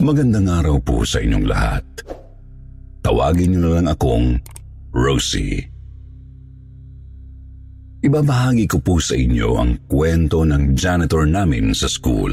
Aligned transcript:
Magandang 0.00 0.48
araw 0.48 0.80
po 0.80 1.04
sa 1.04 1.20
inyong 1.20 1.44
lahat. 1.44 1.84
Tawagin 3.04 3.52
niyo 3.52 3.60
na 3.60 3.70
lang 3.76 3.88
akong 3.92 4.40
Rosie. 4.96 5.60
Ibabahagi 8.00 8.64
ko 8.64 8.80
po 8.80 8.96
sa 8.96 9.12
inyo 9.12 9.60
ang 9.60 9.76
kwento 9.84 10.40
ng 10.48 10.72
janitor 10.72 11.28
namin 11.28 11.76
sa 11.76 11.84
school. 11.84 12.32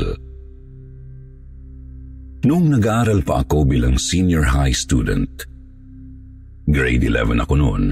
Noong 2.48 2.72
nag-aaral 2.72 3.20
pa 3.28 3.44
ako 3.44 3.68
bilang 3.68 4.00
senior 4.00 4.48
high 4.48 4.72
student, 4.72 5.28
grade 6.72 7.04
11 7.04 7.44
ako 7.44 7.54
noon, 7.60 7.92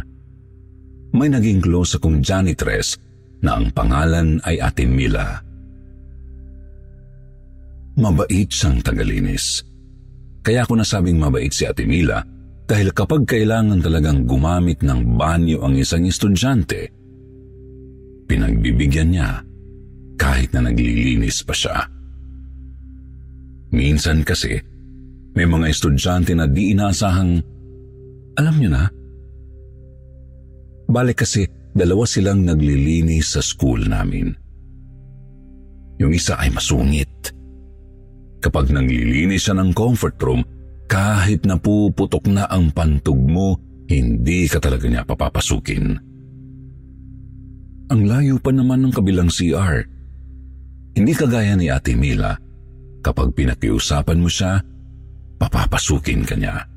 may 1.12 1.27
naging 1.27 1.60
close 1.60 1.99
akong 1.99 2.23
janitress 2.23 2.96
na 3.44 3.60
ang 3.60 3.76
pangalan 3.76 4.40
ay 4.48 4.55
Ate 4.55 4.88
Mila. 4.88 5.44
Mabait 7.96 8.48
siyang 8.52 8.84
tagalinis. 8.84 9.74
Kaya 10.45 10.62
ako 10.62 10.77
nasabing 10.77 11.17
mabait 11.17 11.49
si 11.49 11.66
Ate 11.66 11.90
Mila 11.90 12.22
dahil 12.70 12.94
kapag 12.94 13.26
kailangan 13.26 13.82
talagang 13.82 14.29
gumamit 14.29 14.85
ng 14.85 15.18
banyo 15.18 15.65
ang 15.65 15.74
isang 15.74 16.05
estudyante, 16.05 16.93
pinagbibigyan 18.29 19.10
niya 19.10 19.41
kahit 20.21 20.54
na 20.54 20.70
naglilinis 20.70 21.41
pa 21.41 21.54
siya. 21.57 21.77
Minsan 23.73 24.21
kasi, 24.21 24.54
may 25.34 25.49
mga 25.49 25.66
estudyante 25.73 26.38
na 26.38 26.46
di 26.46 26.77
inaasahang, 26.77 27.41
alam 28.38 28.55
niyo 28.62 28.70
na, 28.70 28.85
balik 30.85 31.26
kasi 31.26 31.49
dalawa 31.73 32.05
silang 32.05 32.46
naglilinis 32.46 33.34
sa 33.34 33.41
school 33.41 33.82
namin. 33.82 34.29
Yung 35.98 36.13
isa 36.13 36.38
ay 36.38 36.54
masungit 36.54 37.35
Kapag 38.46 38.70
nanglilinis 38.70 39.49
siya 39.49 39.57
ng 39.57 39.74
comfort 39.74 40.21
room, 40.21 40.46
kahit 40.85 41.49
napuputok 41.49 42.29
na 42.29 42.46
ang 42.46 42.70
pantog 42.70 43.18
mo, 43.18 43.57
hindi 43.90 44.46
ka 44.46 44.62
talaga 44.62 44.85
niya 44.85 45.01
papapasukin. 45.01 45.98
Ang 47.90 48.01
layo 48.05 48.38
pa 48.38 48.54
naman 48.54 48.85
ng 48.85 48.93
kabilang 48.93 49.34
CR. 49.34 49.82
Hindi 50.93 51.13
kagaya 51.18 51.57
ni 51.57 51.73
Ate 51.73 51.98
Mila, 51.98 52.38
kapag 53.01 53.34
pinakiusapan 53.34 54.21
mo 54.21 54.29
siya, 54.29 54.62
papapasukin 55.41 56.21
ka 56.21 56.38
niya. 56.38 56.70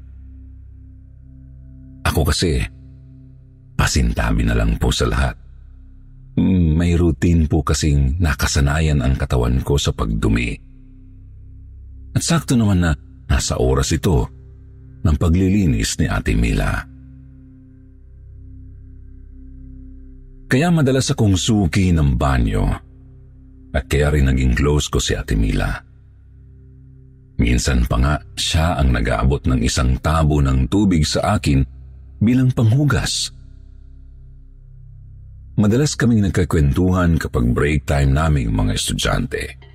Ako 2.09 2.33
kasi, 2.33 2.65
pasintabi 3.77 4.41
na 4.49 4.57
lang 4.57 4.81
po 4.81 4.89
sa 4.89 5.05
lahat. 5.05 5.37
Hmm, 6.41 6.81
may 6.81 6.97
routine 6.97 7.45
po 7.45 7.61
kasing 7.61 8.17
nakasanayan 8.17 9.05
ang 9.05 9.21
katawan 9.21 9.61
ko 9.61 9.77
sa 9.77 9.93
pagdumi. 9.93 10.68
At 12.17 12.23
sakto 12.25 12.57
naman 12.57 12.85
na 12.85 12.93
nasa 13.29 13.61
oras 13.61 13.93
ito 13.93 14.29
ng 15.05 15.17
paglilinis 15.17 16.01
ni 16.01 16.07
Ate 16.09 16.33
Mila. 16.35 16.73
Kaya 20.49 20.73
madalas 20.73 21.13
akong 21.13 21.37
suki 21.37 21.93
ng 21.93 22.17
banyo 22.17 22.65
at 23.77 23.85
kaya 23.85 24.17
rin 24.17 24.33
naging 24.33 24.57
close 24.57 24.89
ko 24.89 24.97
si 24.97 25.13
Ate 25.13 25.37
Mila. 25.37 25.69
Minsan 27.39 27.87
pa 27.87 27.97
nga 28.01 28.15
siya 28.35 28.81
ang 28.81 28.91
nag-aabot 28.91 29.45
ng 29.47 29.61
isang 29.63 29.95
tabo 30.03 30.43
ng 30.43 30.67
tubig 30.67 31.07
sa 31.07 31.39
akin 31.39 31.63
bilang 32.19 32.51
panghugas. 32.51 33.31
Madalas 35.59 35.95
kaming 35.95 36.27
nagkakwentuhan 36.27 37.19
kapag 37.19 37.51
break 37.51 37.87
time 37.87 38.15
naming 38.15 38.51
mga 38.51 38.75
estudyante. 38.75 39.68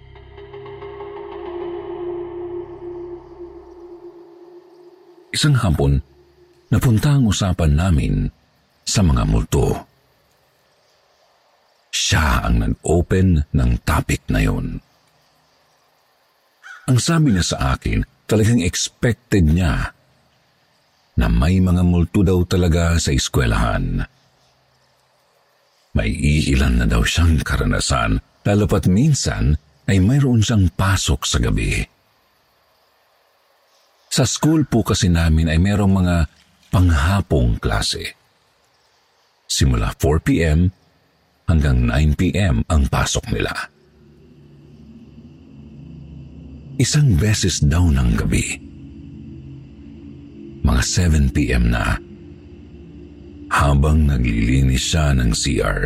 Isang 5.34 5.58
hapon, 5.58 5.98
napunta 6.70 7.18
ang 7.18 7.26
usapan 7.26 7.74
namin 7.74 8.30
sa 8.86 9.02
mga 9.02 9.26
multo. 9.26 9.74
Siya 11.90 12.46
ang 12.46 12.62
nag-open 12.62 13.42
ng 13.50 13.72
topic 13.82 14.22
na 14.30 14.46
yon. 14.46 14.78
Ang 16.86 16.98
sabi 17.02 17.34
niya 17.34 17.42
sa 17.42 17.58
akin, 17.74 18.06
talagang 18.30 18.62
expected 18.62 19.50
niya 19.50 19.90
na 21.18 21.26
may 21.34 21.58
mga 21.58 21.82
multo 21.82 22.22
daw 22.22 22.38
talaga 22.46 23.02
sa 23.02 23.10
eskwelahan. 23.10 24.06
May 25.98 26.14
iilan 26.14 26.78
na 26.78 26.86
daw 26.86 27.02
siyang 27.02 27.42
karanasan, 27.42 28.22
lalo 28.46 28.66
pat 28.70 28.86
minsan 28.86 29.58
ay 29.90 29.98
mayroon 29.98 30.46
siyang 30.46 30.70
pasok 30.78 31.26
sa 31.26 31.42
gabi. 31.42 31.82
Sa 34.14 34.30
school 34.30 34.70
po 34.70 34.86
kasi 34.86 35.10
namin 35.10 35.50
ay 35.50 35.58
merong 35.58 35.90
mga 35.90 36.30
panghapong 36.70 37.58
klase. 37.58 38.14
Simula 39.50 39.90
4pm 39.98 40.70
hanggang 41.50 41.90
9pm 41.90 42.62
ang 42.70 42.86
pasok 42.94 43.26
nila. 43.34 43.50
Isang 46.78 47.18
beses 47.18 47.66
daw 47.66 47.90
ng 47.90 48.10
gabi. 48.14 48.54
Mga 50.62 50.82
7pm 50.86 51.74
na. 51.74 51.98
Habang 53.50 54.14
naglilinis 54.14 54.94
siya 54.94 55.18
ng 55.18 55.34
CR. 55.34 55.82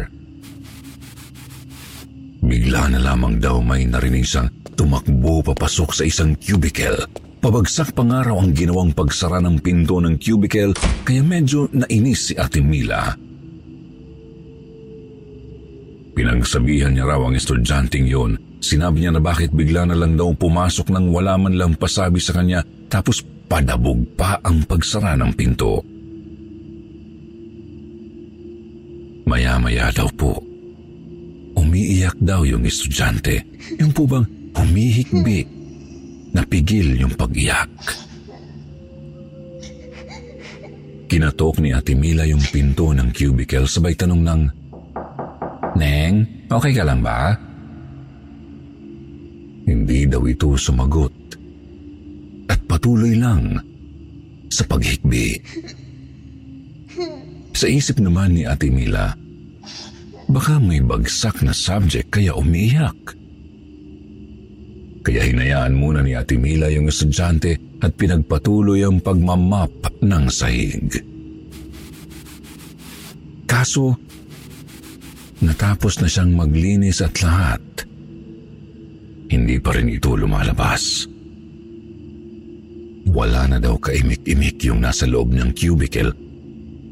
Bigla 2.43 2.91
na 2.91 2.99
lamang 2.99 3.39
daw 3.39 3.63
may 3.63 3.87
narinig 3.87 4.27
siyang 4.27 4.51
tumakbo 4.75 5.39
papasok 5.47 5.89
sa 5.95 6.03
isang 6.03 6.35
cubicle 6.35 7.26
Pabagsak 7.37 7.93
pa 7.93 8.01
nga 8.01 8.25
raw 8.25 8.37
ang 8.41 8.49
ginawang 8.49 8.91
pagsara 8.97 9.37
ng 9.45 9.61
pinto 9.61 10.01
ng 10.01 10.17
cubicle 10.17 10.73
kaya 11.05 11.21
medyo 11.21 11.69
nainis 11.69 12.31
si 12.31 12.33
Ate 12.33 12.65
Mila. 12.65 13.13
Pinagsabihan 16.17 16.97
niya 16.97 17.05
raw 17.05 17.21
ang 17.21 17.37
estudyanteng 17.37 18.09
yon. 18.09 18.41
Sinabi 18.57 19.05
niya 19.05 19.13
na 19.13 19.21
bakit 19.21 19.53
bigla 19.53 19.85
na 19.85 19.93
lang 19.93 20.17
daw 20.17 20.33
pumasok 20.33 20.89
nang 20.89 21.13
wala 21.13 21.37
man 21.37 21.53
lang 21.53 21.77
pasabi 21.77 22.17
sa 22.17 22.33
kanya 22.33 22.65
tapos 22.89 23.21
padabog 23.45 24.01
pa 24.17 24.41
ang 24.41 24.65
pagsara 24.65 25.13
ng 25.13 25.31
pinto. 25.37 25.85
Maya-maya 29.29 29.93
daw 29.93 30.09
po, 30.17 30.41
umiiyak 31.53 32.17
daw 32.17 32.41
yung 32.47 32.65
estudyante. 32.65 33.45
Yung 33.77 33.93
po 33.93 34.09
bang 34.09 34.25
humihikbi 34.57 35.56
Napigil 36.35 36.99
yung 36.99 37.13
pag-iyak. 37.15 37.71
Kinatok 41.07 41.63
ni 41.63 41.71
Ate 41.71 41.95
Mila 41.95 42.27
yung 42.27 42.43
pinto 42.51 42.91
ng 42.91 43.15
cubicle 43.15 43.63
sabay 43.63 43.95
tanong 43.95 44.21
ng, 44.27 44.41
Neng, 45.79 46.15
okay 46.51 46.73
ka 46.75 46.83
lang 46.83 46.99
ba? 46.99 47.31
Hindi 49.67 50.07
daw 50.07 50.23
ito 50.27 50.57
sumagot 50.57 51.15
at 52.51 52.59
patuloy 52.67 53.15
lang 53.15 53.55
sa 54.51 54.63
paghikbi. 54.67 55.37
Sa 57.55 57.67
isip 57.67 57.99
naman 58.03 58.35
ni 58.35 58.43
Ate 58.43 58.67
Mila, 58.67 59.15
baka 60.27 60.59
may 60.59 60.83
bagsak 60.83 61.41
na 61.43 61.55
subject 61.55 62.11
kaya 62.11 62.35
umiyak. 62.35 62.95
Kaya 65.07 65.23
hinayaan 65.23 65.71
muna 65.71 66.03
ni 66.03 66.19
Ate 66.19 66.35
Mila 66.35 66.67
yung 66.67 66.91
estudyante 66.91 67.79
at 67.79 67.95
pinagpatuloy 67.95 68.83
ang 68.83 68.99
pagmamap 68.99 69.71
ng 70.03 70.27
sahig. 70.27 70.99
Kaso, 73.47 73.95
natapos 75.39 76.03
na 76.03 76.11
siyang 76.11 76.35
maglinis 76.35 76.99
at 76.99 77.15
lahat, 77.23 77.87
hindi 79.31 79.55
pa 79.63 79.79
rin 79.79 79.95
ito 79.95 80.11
lumalabas. 80.11 81.07
Wala 83.07 83.47
na 83.47 83.63
daw 83.63 83.79
kaimik-imik 83.79 84.59
yung 84.67 84.83
nasa 84.83 85.07
loob 85.07 85.31
ng 85.31 85.55
cubicle 85.55 86.11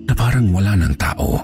na 0.07 0.15
parang 0.15 0.55
wala 0.55 0.79
ng 0.79 0.95
tao. 0.95 1.43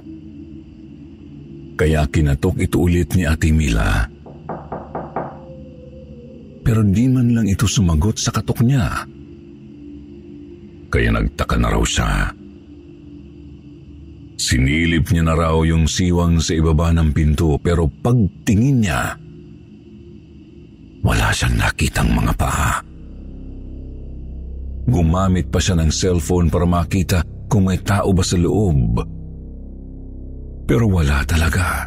Kaya 1.76 2.08
kinatok 2.08 2.64
ito 2.64 2.80
ulit 2.80 3.12
ni 3.20 3.28
Ate 3.28 3.52
Mila 3.52 4.08
pero 6.62 6.86
di 6.86 7.10
man 7.10 7.34
lang 7.34 7.48
ito 7.50 7.66
sumagot 7.66 8.22
sa 8.22 8.30
katok 8.30 8.62
niya. 8.62 9.06
Kaya 10.92 11.10
nagtaka 11.10 11.56
na 11.58 11.70
raw 11.74 11.82
siya. 11.82 12.30
Sinilip 14.42 15.14
niya 15.14 15.24
na 15.26 15.38
raw 15.38 15.62
yung 15.62 15.86
siwang 15.86 16.42
sa 16.42 16.58
ibaba 16.58 16.90
ng 16.94 17.10
pinto 17.14 17.58
pero 17.62 17.86
pagtingin 17.90 18.78
niya, 18.82 19.02
wala 21.02 21.28
siyang 21.34 21.58
nakitang 21.58 22.10
mga 22.14 22.34
paa. 22.38 22.82
Gumamit 24.90 25.54
pa 25.54 25.62
siya 25.62 25.78
ng 25.78 25.94
cellphone 25.94 26.50
para 26.50 26.66
makita 26.66 27.22
kung 27.46 27.70
may 27.70 27.78
tao 27.80 28.10
ba 28.12 28.26
sa 28.26 28.36
loob. 28.36 29.02
Pero 30.66 30.86
wala 30.90 31.22
talaga. 31.24 31.86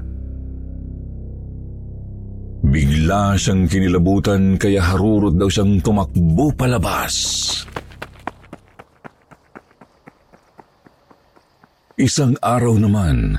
Bigla 2.65 3.37
siyang 3.37 3.69
kinilabutan 3.69 4.57
kaya 4.57 4.81
harurot 4.81 5.37
daw 5.37 5.53
siyang 5.53 5.85
tumakbo 5.85 6.49
palabas. 6.57 7.15
Isang 12.01 12.35
araw 12.41 12.75
naman, 12.81 13.39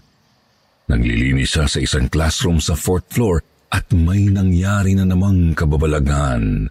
naglilinis 0.88 1.58
siya 1.58 1.66
sa 1.66 1.82
isang 1.82 2.08
classroom 2.08 2.62
sa 2.62 2.78
fourth 2.78 3.10
floor 3.12 3.42
at 3.74 3.90
may 3.92 4.30
nangyari 4.30 4.94
na 4.94 5.04
namang 5.04 5.58
kababalagan. 5.58 6.70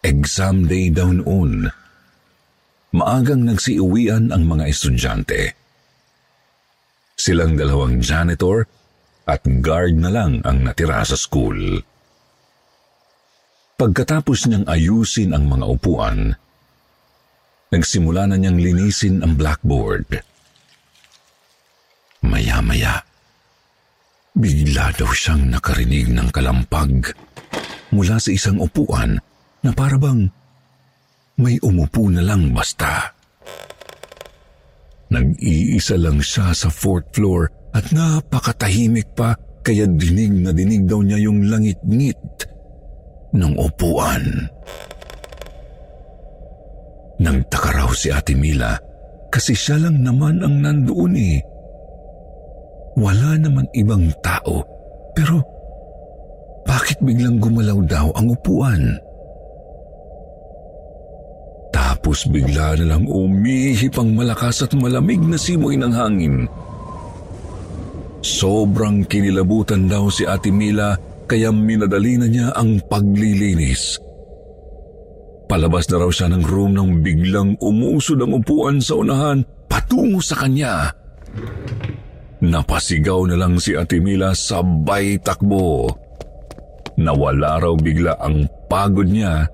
Exam 0.00 0.64
day 0.64 0.88
daw 0.88 1.12
noon. 1.12 1.68
Maagang 2.96 3.44
nagsiuwian 3.44 4.32
ang 4.32 4.48
mga 4.48 4.64
estudyante. 4.72 5.52
Silang 7.20 7.60
dalawang 7.60 8.00
janitor 8.00 8.64
at 9.30 9.46
guard 9.62 9.94
na 9.94 10.10
lang 10.10 10.42
ang 10.42 10.66
natira 10.66 11.06
sa 11.06 11.14
school. 11.14 11.78
Pagkatapos 13.78 14.50
niyang 14.50 14.66
ayusin 14.66 15.32
ang 15.32 15.46
mga 15.46 15.66
upuan, 15.70 16.34
nagsimula 17.70 18.28
na 18.28 18.36
niyang 18.36 18.58
linisin 18.58 19.22
ang 19.22 19.38
blackboard. 19.38 20.20
Maya-maya, 22.26 23.00
bigla 24.36 24.92
daw 24.98 25.08
siyang 25.08 25.48
nakarinig 25.48 26.12
ng 26.12 26.28
kalampag 26.28 27.14
mula 27.94 28.20
sa 28.20 28.30
isang 28.34 28.60
upuan 28.60 29.16
na 29.64 29.70
parabang 29.72 30.28
may 31.40 31.56
umupo 31.64 32.04
na 32.12 32.20
lang 32.20 32.52
basta. 32.52 33.16
Nag-iisa 35.10 35.96
lang 35.96 36.20
siya 36.20 36.52
sa 36.52 36.68
fourth 36.68 37.16
floor 37.16 37.48
at 37.70 37.84
napakatahimik 37.94 39.06
pa 39.14 39.38
kaya 39.60 39.86
dinig 39.86 40.32
na 40.42 40.50
dinig 40.50 40.88
daw 40.88 41.04
niya 41.04 41.20
yung 41.20 41.46
langit-ngit 41.46 42.18
ng 43.36 43.54
upuan. 43.60 44.50
Nagtaka 47.20 47.70
raw 47.76 47.90
si 47.92 48.08
Ate 48.08 48.32
Mila 48.32 48.74
kasi 49.28 49.52
siya 49.52 49.76
lang 49.76 50.00
naman 50.00 50.40
ang 50.40 50.64
nandoon 50.64 51.14
eh. 51.14 51.38
Wala 52.98 53.38
naman 53.38 53.68
ibang 53.76 54.08
tao 54.24 54.64
pero 55.14 55.44
bakit 56.64 56.98
biglang 57.04 57.38
gumalaw 57.38 57.78
daw 57.86 58.06
ang 58.16 58.32
upuan? 58.32 58.98
Tapos 61.70 62.26
bigla 62.26 62.74
na 62.80 62.96
lang 62.96 63.04
umihip 63.06 63.94
ang 64.00 64.16
malakas 64.16 64.64
at 64.64 64.72
malamig 64.74 65.20
na 65.22 65.36
simoy 65.36 65.76
ng 65.76 65.92
hangin. 65.92 66.48
Sobrang 68.20 69.08
kinilabutan 69.08 69.88
daw 69.88 70.12
si 70.12 70.28
Ate 70.28 70.52
Mila 70.52 70.92
kaya 71.24 71.48
minadali 71.48 72.20
na 72.20 72.28
niya 72.28 72.48
ang 72.52 72.76
paglilinis. 72.84 73.96
Palabas 75.48 75.88
na 75.90 75.96
raw 75.98 76.10
siya 76.12 76.28
ng 76.30 76.44
room 76.44 76.76
nang 76.76 77.00
biglang 77.00 77.56
umusod 77.58 78.20
ang 78.22 78.38
upuan 78.38 78.78
sa 78.78 79.00
unahan 79.00 79.42
patungo 79.66 80.20
sa 80.20 80.46
kanya. 80.46 80.92
Napasigaw 82.44 83.24
na 83.26 83.36
lang 83.40 83.56
si 83.56 83.72
Ate 83.72 83.98
Mila 83.98 84.36
sabay 84.36 85.16
takbo. 85.20 85.88
Nawala 87.00 87.56
raw 87.56 87.72
bigla 87.72 88.20
ang 88.20 88.44
pagod 88.68 89.08
niya 89.08 89.48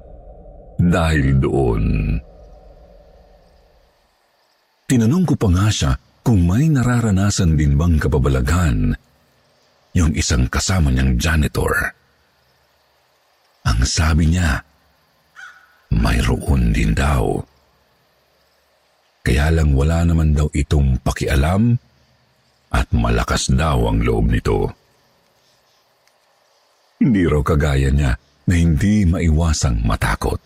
dahil 0.77 1.39
doon. 1.39 1.85
Tinanong 4.87 5.25
ko 5.27 5.35
pa 5.39 5.49
nga 5.51 5.67
siya 5.71 5.93
kung 6.27 6.43
may 6.43 6.67
nararanasan 6.67 7.55
din 7.55 7.79
bang 7.79 8.03
kababalaghan 8.03 8.99
yung 9.95 10.11
isang 10.19 10.51
kasama 10.51 10.91
niyang 10.91 11.15
janitor. 11.23 11.71
Ang 13.63 13.87
sabi 13.87 14.35
niya, 14.35 14.59
mayroon 15.95 16.75
din 16.75 16.99
daw. 16.99 17.39
Kaya 19.23 19.55
lang 19.55 19.79
wala 19.79 20.03
naman 20.03 20.35
daw 20.35 20.51
itong 20.51 20.99
pakialam 21.07 21.79
at 22.75 22.91
malakas 22.91 23.47
daw 23.55 23.87
ang 23.87 24.03
loob 24.03 24.27
nito. 24.27 24.67
Hindi 26.99 27.23
raw 27.23 27.47
kagaya 27.47 27.95
niya 27.95 28.19
na 28.51 28.55
hindi 28.59 29.07
maiwasang 29.07 29.79
matakot. 29.87 30.43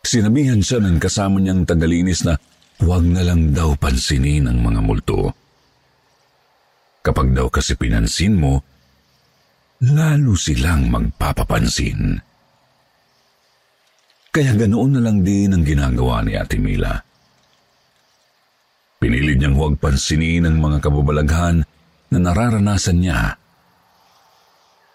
Sinabihan 0.00 0.64
siya 0.64 0.80
ng 0.80 0.96
kasama 0.96 1.44
niyang 1.44 1.68
tagalinis 1.68 2.24
na 2.24 2.40
huwag 2.82 3.06
na 3.06 3.22
lang 3.22 3.54
daw 3.54 3.78
pansinin 3.78 4.50
ang 4.50 4.58
mga 4.58 4.80
multo. 4.82 5.30
Kapag 7.02 7.34
daw 7.34 7.46
kasi 7.50 7.78
pinansin 7.78 8.34
mo, 8.34 8.62
lalo 9.86 10.34
silang 10.34 10.90
magpapapansin. 10.90 12.18
Kaya 14.32 14.52
ganoon 14.56 14.96
na 14.96 15.00
lang 15.02 15.22
din 15.22 15.52
ang 15.52 15.62
ginagawa 15.62 16.22
ni 16.24 16.38
Ate 16.38 16.56
Mila. 16.58 16.94
Pinilid 19.02 19.42
niyang 19.42 19.58
huwag 19.58 19.74
pansinin 19.82 20.46
ang 20.46 20.62
mga 20.62 20.78
kababalaghan 20.78 21.66
na 22.14 22.18
nararanasan 22.18 22.98
niya. 23.02 23.34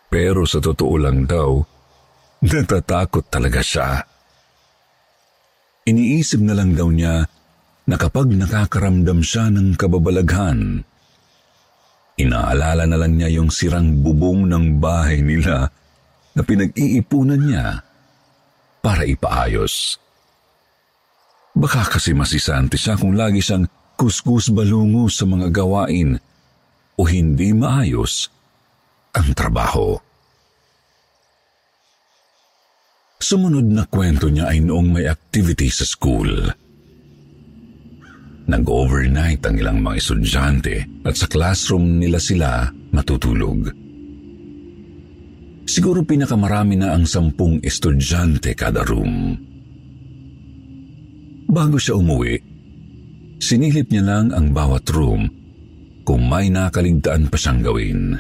Pero 0.08 0.48
sa 0.48 0.64
totoo 0.64 0.96
lang 0.96 1.28
daw, 1.28 1.60
natatakot 2.40 3.28
talaga 3.28 3.60
siya. 3.60 3.90
Iniisip 5.88 6.40
na 6.40 6.56
lang 6.56 6.72
daw 6.72 6.88
niya 6.88 7.28
na 7.88 7.96
kapag 7.96 8.28
nakakaramdam 8.28 9.24
siya 9.24 9.48
ng 9.48 9.80
kababalaghan, 9.80 10.84
inaalala 12.20 12.84
na 12.84 12.98
lang 13.00 13.16
niya 13.16 13.40
yung 13.40 13.48
sirang 13.48 14.04
bubong 14.04 14.44
ng 14.52 14.84
bahay 14.84 15.24
nila 15.24 15.72
na 16.36 16.42
pinag-iipunan 16.44 17.40
niya 17.40 17.80
para 18.84 19.08
ipaayos. 19.08 19.96
Baka 21.58 21.98
kasi 21.98 22.14
masisante 22.14 22.76
siya 22.76 23.00
kung 23.00 23.16
lagi 23.16 23.42
siyang 23.42 23.66
kuskus 23.98 24.54
balungo 24.54 25.10
sa 25.10 25.26
mga 25.26 25.50
gawain 25.50 26.20
o 27.00 27.02
hindi 27.08 27.56
maayos 27.56 28.30
ang 29.16 29.34
trabaho. 29.34 29.98
Sumunod 33.18 33.66
na 33.66 33.90
kwento 33.90 34.30
niya 34.30 34.54
ay 34.54 34.62
noong 34.62 34.94
may 34.94 35.10
activity 35.10 35.74
sa 35.74 35.82
school. 35.82 36.46
Nag-overnight 38.48 39.44
ang 39.44 39.56
ilang 39.60 39.80
mga 39.84 39.96
estudyante 40.00 40.76
at 41.04 41.20
sa 41.20 41.28
classroom 41.28 42.00
nila 42.00 42.16
sila 42.16 42.72
matutulog. 42.96 43.68
Siguro 45.68 46.00
pinakamarami 46.08 46.80
na 46.80 46.96
ang 46.96 47.04
sampung 47.04 47.60
estudyante 47.60 48.56
kada 48.56 48.88
room. 48.88 49.36
Bago 51.52 51.76
siya 51.76 52.00
umuwi, 52.00 52.40
sinilip 53.36 53.92
niya 53.92 54.08
lang 54.08 54.32
ang 54.32 54.56
bawat 54.56 54.88
room 54.96 55.28
kung 56.08 56.24
may 56.32 56.48
nakaligtaan 56.48 57.28
pa 57.28 57.36
siyang 57.36 57.60
gawin. 57.60 58.16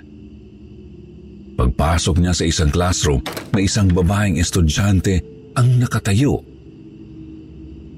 Pagpasok 1.55 2.19
niya 2.19 2.35
sa 2.35 2.43
isang 2.43 2.67
classroom, 2.67 3.23
may 3.55 3.63
isang 3.63 3.87
babaeng 3.87 4.35
estudyante 4.35 5.23
ang 5.55 5.79
nakatayo 5.79 6.56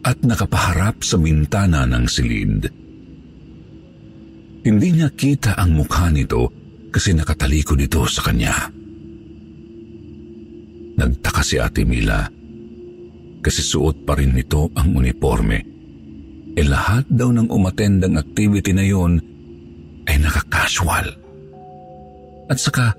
at 0.03 0.23
nakapaharap 0.23 1.03
sa 1.03 1.19
bintana 1.19 1.83
ng 1.83 2.05
silid. 2.07 2.61
Hindi 4.63 4.87
niya 4.91 5.09
kita 5.11 5.55
ang 5.55 5.75
mukha 5.75 6.11
nito 6.11 6.51
kasi 6.91 7.15
nakatalikod 7.15 7.79
ito 7.79 8.03
sa 8.07 8.27
kanya. 8.27 8.69
Nagtaka 10.99 11.41
si 11.43 11.55
Ate 11.55 11.87
Mila 11.87 12.27
kasi 13.39 13.63
suot 13.63 14.03
pa 14.03 14.19
rin 14.19 14.35
nito 14.35 14.67
ang 14.75 14.99
uniforme. 14.99 15.59
E 16.59 16.61
lahat 16.65 17.07
daw 17.07 17.31
ng 17.31 17.47
umatendang 17.47 18.19
activity 18.19 18.75
na 18.75 18.83
yon 18.83 19.15
ay 20.09 20.19
nakakasual. 20.19 21.07
At 22.49 22.57
saka, 22.59 22.91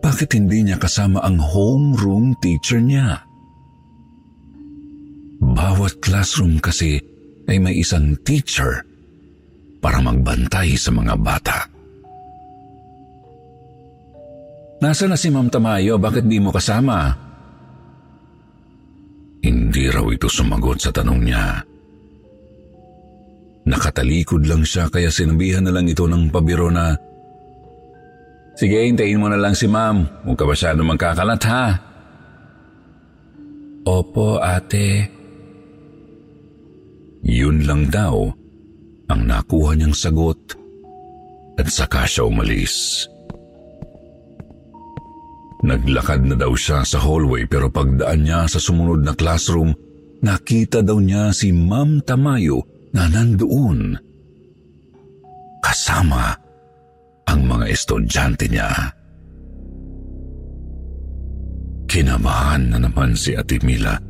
bakit 0.00 0.36
hindi 0.36 0.64
niya 0.64 0.78
kasama 0.78 1.18
ang 1.24 1.40
homeroom 1.40 2.38
teacher 2.38 2.78
niya? 2.78 3.29
Bawat 5.60 6.00
classroom 6.00 6.56
kasi 6.56 6.96
ay 7.44 7.60
may 7.60 7.76
isang 7.76 8.16
teacher 8.24 8.80
para 9.84 10.00
magbantay 10.00 10.72
sa 10.72 10.88
mga 10.88 11.20
bata. 11.20 11.68
Nasa 14.80 15.04
na 15.04 15.20
si 15.20 15.28
Ma'am 15.28 15.52
Tamayo? 15.52 16.00
Bakit 16.00 16.24
di 16.24 16.40
mo 16.40 16.48
kasama? 16.48 17.12
Hindi 19.44 19.84
raw 19.92 20.08
ito 20.08 20.32
sumagot 20.32 20.80
sa 20.80 20.88
tanong 20.96 21.20
niya. 21.28 21.60
Nakatalikod 23.68 24.48
lang 24.48 24.64
siya 24.64 24.88
kaya 24.88 25.12
sinabihan 25.12 25.68
na 25.68 25.76
lang 25.76 25.84
ito 25.84 26.08
ng 26.08 26.32
pabiro 26.32 26.72
na 26.72 26.96
Sige, 28.56 28.80
hintayin 28.88 29.20
mo 29.20 29.28
na 29.28 29.36
lang 29.36 29.52
si 29.52 29.68
ma'am. 29.68 30.24
Huwag 30.24 30.36
ka 30.40 30.44
masyado 30.48 30.80
magkakalat 30.84 31.42
ha. 31.44 31.64
Opo, 33.84 34.40
ate. 34.40 35.19
Yun 37.24 37.68
lang 37.68 37.92
daw 37.92 38.32
ang 39.10 39.20
nakuha 39.26 39.76
niyang 39.76 39.96
sagot 39.96 40.56
at 41.60 41.68
saka 41.68 42.08
siya 42.08 42.24
umalis. 42.24 43.04
Naglakad 45.60 46.24
na 46.24 46.36
daw 46.40 46.56
siya 46.56 46.80
sa 46.88 46.96
hallway 47.04 47.44
pero 47.44 47.68
pagdaan 47.68 48.24
niya 48.24 48.48
sa 48.48 48.56
sumunod 48.56 49.04
na 49.04 49.12
classroom, 49.12 49.76
nakita 50.24 50.80
daw 50.80 50.96
niya 50.96 51.36
si 51.36 51.52
Ma'am 51.52 52.00
Tamayo 52.00 52.64
na 52.96 53.04
nandoon. 53.12 54.00
Kasama 55.60 56.32
ang 57.28 57.40
mga 57.44 57.66
estudyante 57.68 58.48
niya. 58.48 58.72
Kinabahan 61.90 62.72
na 62.72 62.78
naman 62.80 63.12
si 63.12 63.36
Ate 63.36 63.60
Mila. 63.60 64.09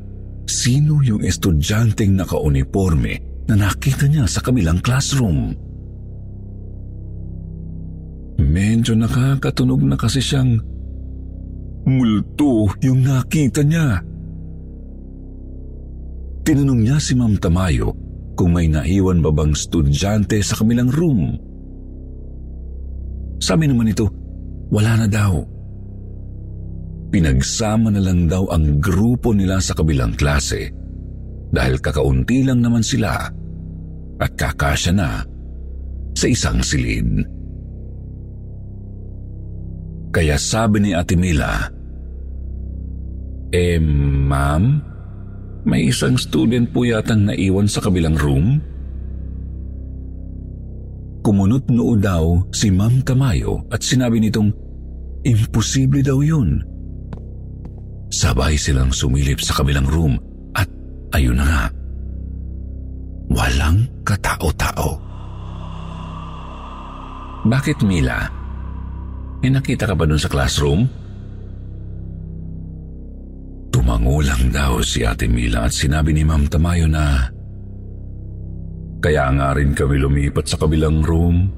Sino 0.51 0.99
yung 0.99 1.23
estudyanteng 1.23 2.19
naka-uniforme 2.19 3.47
na 3.47 3.55
nakita 3.55 4.11
niya 4.11 4.27
sa 4.27 4.43
kabilang 4.43 4.83
classroom? 4.83 5.55
Medyo 8.43 8.99
nakakatunog 8.99 9.79
na 9.87 9.95
kasi 9.95 10.19
siyang 10.19 10.59
Multo 11.87 12.67
yung 12.83 13.07
nakita 13.07 13.63
niya. 13.63 14.03
Tinanong 16.43 16.81
niya 16.83 16.99
si 16.99 17.15
Ma'am 17.15 17.39
Tamayo 17.39 17.95
kung 18.35 18.51
may 18.51 18.67
naiwan 18.67 19.23
ba 19.23 19.31
bang 19.31 19.55
estudyante 19.55 20.43
sa 20.43 20.59
kamilang 20.59 20.91
room. 20.91 21.39
Sabi 23.39 23.71
naman 23.71 23.95
ito, 23.95 24.11
wala 24.69 24.99
na 24.99 25.07
daw. 25.07 25.47
Pinagsama 27.11 27.91
na 27.91 27.99
lang 27.99 28.31
daw 28.31 28.47
ang 28.55 28.79
grupo 28.79 29.35
nila 29.35 29.59
sa 29.59 29.75
kabilang 29.75 30.15
klase 30.15 30.71
dahil 31.51 31.83
kakaunti 31.83 32.47
lang 32.47 32.63
naman 32.63 32.87
sila 32.87 33.27
at 34.23 34.31
kakasya 34.39 34.95
na 34.95 35.27
sa 36.15 36.27
isang 36.31 36.63
silid. 36.63 37.27
Kaya 40.11 40.39
sabi 40.39 40.87
ni 40.87 40.91
Ate 40.95 41.19
Mila, 41.19 41.71
Eh, 43.51 43.83
ma'am, 43.83 44.79
may 45.67 45.91
isang 45.91 46.15
student 46.15 46.71
po 46.71 46.87
yatang 46.87 47.27
naiwan 47.27 47.67
sa 47.67 47.83
kabilang 47.83 48.15
room? 48.15 48.63
Kumunot 51.27 51.67
noo 51.67 51.99
daw 51.99 52.47
si 52.55 52.71
Ma'am 52.71 53.03
Tamayo 53.03 53.67
at 53.75 53.83
sinabi 53.83 54.23
nitong, 54.23 54.55
imposible 55.27 55.99
daw 55.99 56.23
yun. 56.23 56.63
Sabay 58.11 58.59
silang 58.59 58.91
sumilip 58.91 59.39
sa 59.39 59.55
kabilang 59.55 59.87
room 59.87 60.19
at 60.59 60.67
ayun 61.15 61.39
na 61.39 61.47
nga, 61.47 61.65
walang 63.31 63.87
katao-tao. 64.03 64.99
Bakit 67.47 67.87
Mila? 67.87 68.27
May 69.41 69.55
nakita 69.55 69.89
ka 69.89 69.95
ba 69.97 70.05
dun 70.05 70.21
sa 70.21 70.29
classroom? 70.29 70.85
Tumango 73.73 74.21
lang 74.21 74.53
daw 74.53 74.83
si 74.85 75.07
Ate 75.07 75.25
Mila 75.31 75.65
at 75.65 75.73
sinabi 75.73 76.13
ni 76.13 76.27
Ma'am 76.27 76.45
Tamayo 76.51 76.85
na 76.91 77.31
kaya 79.01 79.33
nga 79.33 79.57
rin 79.57 79.73
kami 79.73 79.97
lumipat 79.97 80.45
sa 80.45 80.61
kabilang 80.61 81.01
room. 81.01 81.49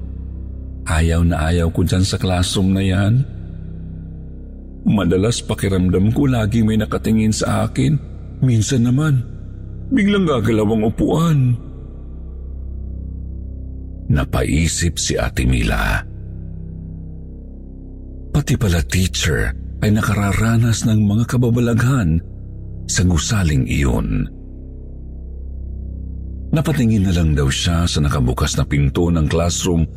Ayaw 0.87 1.27
na 1.27 1.51
ayaw 1.51 1.67
ko 1.75 1.83
dyan 1.83 2.07
sa 2.07 2.15
classroom 2.15 2.71
na 2.71 2.79
yan. 2.79 3.27
Madalas 4.83 5.39
pakiramdam 5.39 6.11
ko 6.11 6.27
lagi 6.27 6.59
may 6.59 6.75
nakatingin 6.75 7.31
sa 7.31 7.67
akin. 7.67 7.95
Minsan 8.43 8.83
naman, 8.83 9.23
biglang 9.87 10.27
gagalaw 10.27 10.67
ang 10.67 10.83
upuan. 10.83 11.39
Napaisip 14.11 14.99
si 14.99 15.15
Ate 15.15 15.47
Mila. 15.47 16.03
Pati 18.35 18.59
pala 18.59 18.83
teacher 18.83 19.55
ay 19.79 19.95
nakararanas 19.95 20.83
ng 20.83 20.99
mga 20.99 21.23
kababalaghan 21.31 22.19
sa 22.83 23.07
gusaling 23.07 23.63
iyon. 23.63 24.27
Napatingin 26.53 27.07
na 27.07 27.13
lang 27.15 27.33
daw 27.33 27.47
siya 27.47 27.87
sa 27.87 28.03
nakabukas 28.03 28.59
na 28.59 28.67
pinto 28.67 29.07
ng 29.09 29.25
classroom 29.31 29.87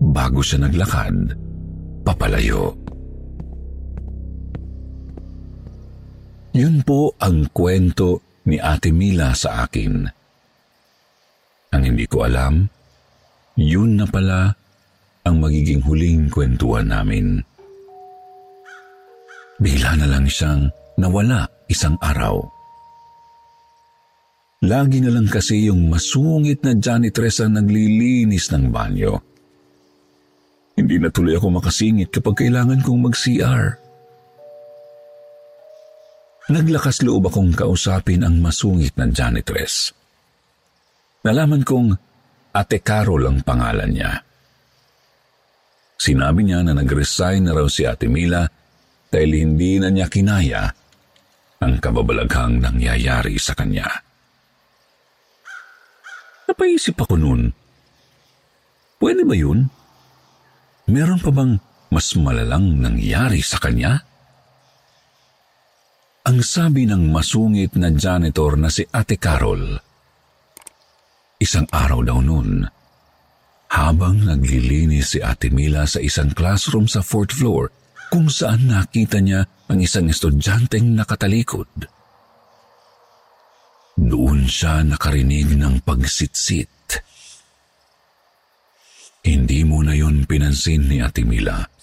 bago 0.00 0.40
siya 0.40 0.64
naglakad 0.64 1.34
papalayo. 2.06 2.72
Yun 6.50 6.82
po 6.82 7.14
ang 7.22 7.46
kwento 7.54 8.42
ni 8.50 8.58
Ate 8.58 8.90
Mila 8.90 9.30
sa 9.38 9.66
akin. 9.66 10.02
Ang 11.70 11.82
hindi 11.86 12.10
ko 12.10 12.26
alam, 12.26 12.66
yun 13.54 13.94
na 13.94 14.06
pala 14.10 14.50
ang 15.22 15.36
magiging 15.38 15.78
huling 15.86 16.26
kwentuhan 16.26 16.90
namin. 16.90 17.38
Bigla 19.62 19.94
na 20.00 20.10
lang 20.10 20.26
siyang 20.26 20.72
nawala 20.98 21.46
isang 21.70 21.94
araw. 22.02 22.42
Lagi 24.66 24.98
na 25.00 25.14
lang 25.14 25.30
kasi 25.30 25.70
yung 25.70 25.88
masungit 25.88 26.66
na 26.66 26.74
janitress 26.76 27.40
ang 27.40 27.56
naglilinis 27.56 28.50
ng 28.52 28.68
banyo. 28.68 29.22
Hindi 30.74 30.96
na 30.98 31.08
tuloy 31.12 31.38
ako 31.38 31.62
makasingit 31.62 32.10
kapag 32.10 32.44
kailangan 32.44 32.82
kong 32.82 33.08
mag-CR. 33.08 33.89
Naglakas 36.50 37.06
loob 37.06 37.30
akong 37.30 37.54
kausapin 37.54 38.26
ang 38.26 38.42
masungit 38.42 38.98
na 38.98 39.06
janitress. 39.06 39.94
Nalaman 41.22 41.62
kong 41.62 41.94
Ate 42.50 42.82
Carol 42.82 43.22
ang 43.30 43.38
pangalan 43.46 43.86
niya. 43.86 44.18
Sinabi 45.94 46.42
niya 46.42 46.66
na 46.66 46.74
nag-resign 46.74 47.46
na 47.46 47.54
raw 47.54 47.70
si 47.70 47.86
Ate 47.86 48.10
Mila 48.10 48.42
dahil 49.06 49.30
hindi 49.46 49.78
na 49.78 49.94
niya 49.94 50.10
kinaya 50.10 50.66
ang 51.62 51.78
kababalaghang 51.78 52.58
nangyayari 52.58 53.38
sa 53.38 53.54
kanya. 53.54 53.86
Napaisip 56.50 56.98
ako 56.98 57.14
noon, 57.14 57.54
pwede 58.98 59.22
ba 59.22 59.38
yun? 59.38 59.70
Meron 60.90 61.22
pa 61.22 61.30
bang 61.30 61.62
mas 61.94 62.10
malalang 62.18 62.74
nangyari 62.74 63.38
sa 63.38 63.62
kanya? 63.62 64.09
Ang 66.20 66.44
sabi 66.44 66.84
ng 66.84 67.08
masungit 67.08 67.80
na 67.80 67.88
janitor 67.88 68.60
na 68.60 68.68
si 68.68 68.84
Ate 68.92 69.16
Carol, 69.16 69.80
isang 71.40 71.64
araw 71.72 72.04
daw 72.04 72.20
noon, 72.20 72.68
habang 73.72 74.28
naglilinis 74.28 75.16
si 75.16 75.18
Ate 75.24 75.48
Mila 75.48 75.88
sa 75.88 75.96
isang 75.96 76.28
classroom 76.36 76.84
sa 76.84 77.00
fourth 77.00 77.32
floor, 77.32 77.72
kung 78.12 78.28
saan 78.28 78.68
nakita 78.68 79.16
niya 79.24 79.48
ang 79.72 79.80
isang 79.80 80.12
estudyanteng 80.12 80.92
nakatalikod. 80.92 81.88
Doon 83.96 84.44
siya 84.44 84.84
nakarinig 84.84 85.56
ng 85.56 85.80
pagsitsit. 85.80 87.00
Hindi 89.24 89.64
mo 89.64 89.80
na 89.80 89.96
yon 89.96 90.28
pinansin 90.28 90.84
ni 90.84 91.00
Ate 91.00 91.24
Mila. 91.24 91.79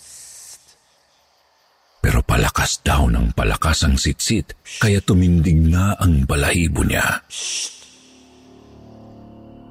Palakas 2.37 2.85
daw 2.85 3.09
ng 3.09 3.33
palakas 3.33 3.81
ang 3.81 3.97
sitsit, 3.97 4.53
kaya 4.77 5.01
tumindig 5.01 5.57
na 5.57 5.97
ang 5.97 6.21
balahibo 6.21 6.85
niya. 6.85 7.25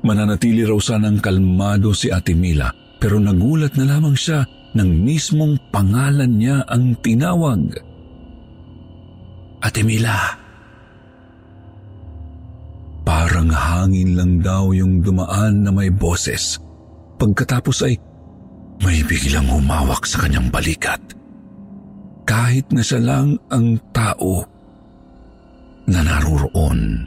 Mananatili 0.03 0.67
raw 0.67 0.75
sanang 0.83 1.23
kalmado 1.23 1.95
si 1.95 2.11
Ate 2.11 2.35
Mila, 2.35 2.67
pero 2.99 3.23
nagulat 3.23 3.79
na 3.79 3.87
lamang 3.87 4.19
siya 4.19 4.43
ng 4.75 4.91
mismong 4.99 5.71
pangalan 5.71 6.43
niya 6.43 6.67
ang 6.67 6.99
tinawag. 6.99 7.71
Ate 9.63 9.87
Mila. 9.87 10.35
Parang 13.07 13.47
hangin 13.47 14.19
lang 14.19 14.43
daw 14.43 14.75
yung 14.75 15.07
dumaan 15.07 15.63
na 15.63 15.71
may 15.71 15.95
boses. 15.95 16.59
Pagkatapos 17.15 17.87
ay 17.87 17.95
may 18.83 19.07
biglang 19.07 19.47
humawak 19.55 20.03
sa 20.03 20.27
kanyang 20.27 20.51
balikat. 20.51 20.99
Kahit 22.27 22.75
na 22.75 22.83
siya 22.83 22.99
lang 22.99 23.39
ang 23.55 23.79
tao 23.95 24.43
na 25.87 26.03
naruroon. 26.03 27.07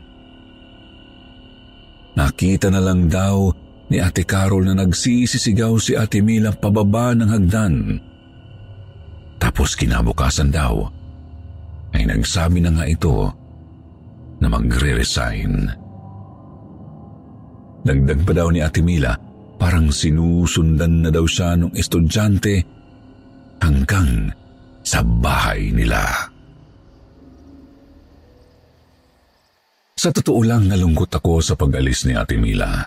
Nakita 2.15 2.71
na 2.71 2.79
lang 2.79 3.11
daw 3.11 3.51
ni 3.91 3.99
Ate 3.99 4.23
Carol 4.23 4.63
na 4.63 4.79
nagsisisigaw 4.79 5.75
si 5.75 5.99
Ate 5.99 6.23
Mila 6.23 6.55
pababa 6.55 7.11
ng 7.11 7.29
hagdan. 7.29 7.75
Tapos 9.39 9.75
kinabukasan 9.75 10.51
daw 10.51 10.87
ay 11.95 12.07
nagsabi 12.07 12.63
na 12.63 12.71
nga 12.75 12.85
ito 12.87 13.27
na 14.39 14.47
magre-resign. 14.47 15.67
Dagdag 17.83 18.19
pa 18.23 18.31
daw 18.35 18.47
ni 18.51 18.59
Ate 18.63 18.83
Mila, 18.83 19.15
parang 19.59 19.91
sinusundan 19.91 21.03
na 21.03 21.09
daw 21.11 21.27
siya 21.27 21.59
ng 21.59 21.75
estudyante 21.75 22.63
hanggang 23.59 24.31
sa 24.89 25.05
bahay 25.05 25.69
nila. 25.69 26.01
Sa 29.93 30.09
totoo 30.09 30.41
lang 30.41 30.65
nalungkot 30.65 31.13
ako 31.13 31.45
sa 31.45 31.53
pag-alis 31.53 32.09
ni 32.09 32.17
Ate 32.17 32.41
Mila. 32.41 32.81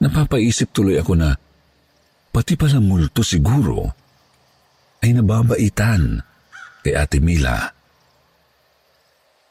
Napapaisip 0.00 0.72
tuloy 0.72 0.96
ako 0.96 1.12
na 1.18 1.36
pati 2.32 2.54
pala 2.56 2.80
multo 2.80 3.20
siguro 3.20 3.92
ay 5.04 5.12
nababaitan 5.12 6.16
kay 6.80 6.96
Ate 6.96 7.20
Mila. 7.20 7.58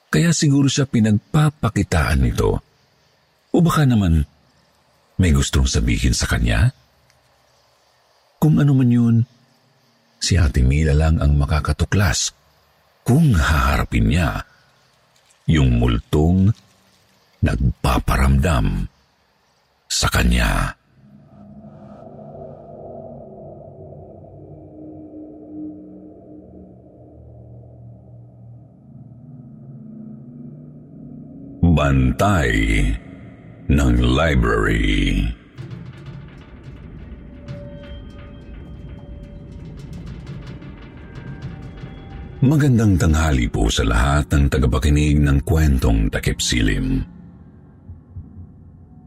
Kaya 0.07 0.31
siguro 0.33 0.71
siya 0.71 0.87
pinagpapakitaan 0.89 2.25
nito. 2.25 2.63
O 3.53 3.59
baka 3.61 3.83
naman 3.85 4.23
may 5.19 5.35
gustong 5.35 5.67
sabihin 5.67 6.15
sa 6.15 6.25
kanya? 6.25 6.71
Kung 8.39 8.57
ano 8.63 8.71
man 8.71 8.87
yun, 8.89 9.15
si 10.17 10.35
Ate 10.35 10.65
Mila 10.65 10.93
lang 10.97 11.21
ang 11.21 11.37
makakatuklas 11.37 12.33
kung 13.07 13.37
haharapin 13.37 14.11
niya 14.11 14.43
yung 15.47 15.79
multong 15.79 16.51
nagpaparamdam 17.39 18.91
sa 19.87 20.07
kanya. 20.11 20.75
Bantay 31.77 32.51
ng 33.69 33.95
Library 34.01 35.29
Magandang 42.37 43.01
tanghali 43.01 43.49
po 43.49 43.65
sa 43.65 43.81
lahat 43.81 44.29
ng 44.29 44.45
tagapakinig 44.45 45.17
ng 45.25 45.41
kwentong 45.41 46.05
takip 46.13 46.37
silim. 46.37 47.01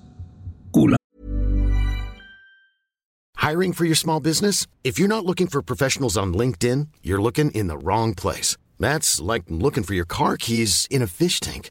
Hiring 3.47 3.75
for 3.75 3.85
your 3.85 3.95
small 3.95 4.19
business? 4.19 4.67
If 4.83 4.99
you're 4.99 5.07
not 5.07 5.25
looking 5.25 5.47
for 5.47 5.63
professionals 5.63 6.19
on 6.19 6.35
LinkedIn, 6.35 6.89
you're 7.00 7.23
looking 7.23 7.52
in 7.52 7.69
the 7.69 7.78
wrong 7.78 8.13
place. 8.13 8.57
That's 8.80 9.21
like 9.21 9.45
looking 9.49 9.85
for 9.85 9.95
your 9.95 10.04
car 10.04 10.37
keys 10.37 10.89
in 10.91 11.00
a 11.00 11.07
fish 11.07 11.39
tank. 11.39 11.71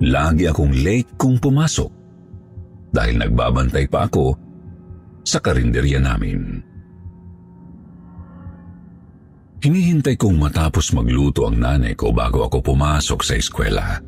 Lagi 0.00 0.48
akong 0.48 0.72
late 0.72 1.12
kung 1.20 1.36
pumasok 1.36 1.92
dahil 2.88 3.20
nagbabantay 3.20 3.84
pa 3.84 4.08
ako 4.08 4.32
sa 5.20 5.38
karinderya 5.44 6.00
namin. 6.00 6.64
Hinihintay 9.60 10.16
kong 10.16 10.40
matapos 10.40 10.96
magluto 10.96 11.44
ang 11.44 11.60
nanay 11.60 11.92
ko 11.92 12.16
bago 12.16 12.48
ako 12.48 12.64
pumasok 12.64 13.20
sa 13.20 13.36
eskwela. 13.36 14.00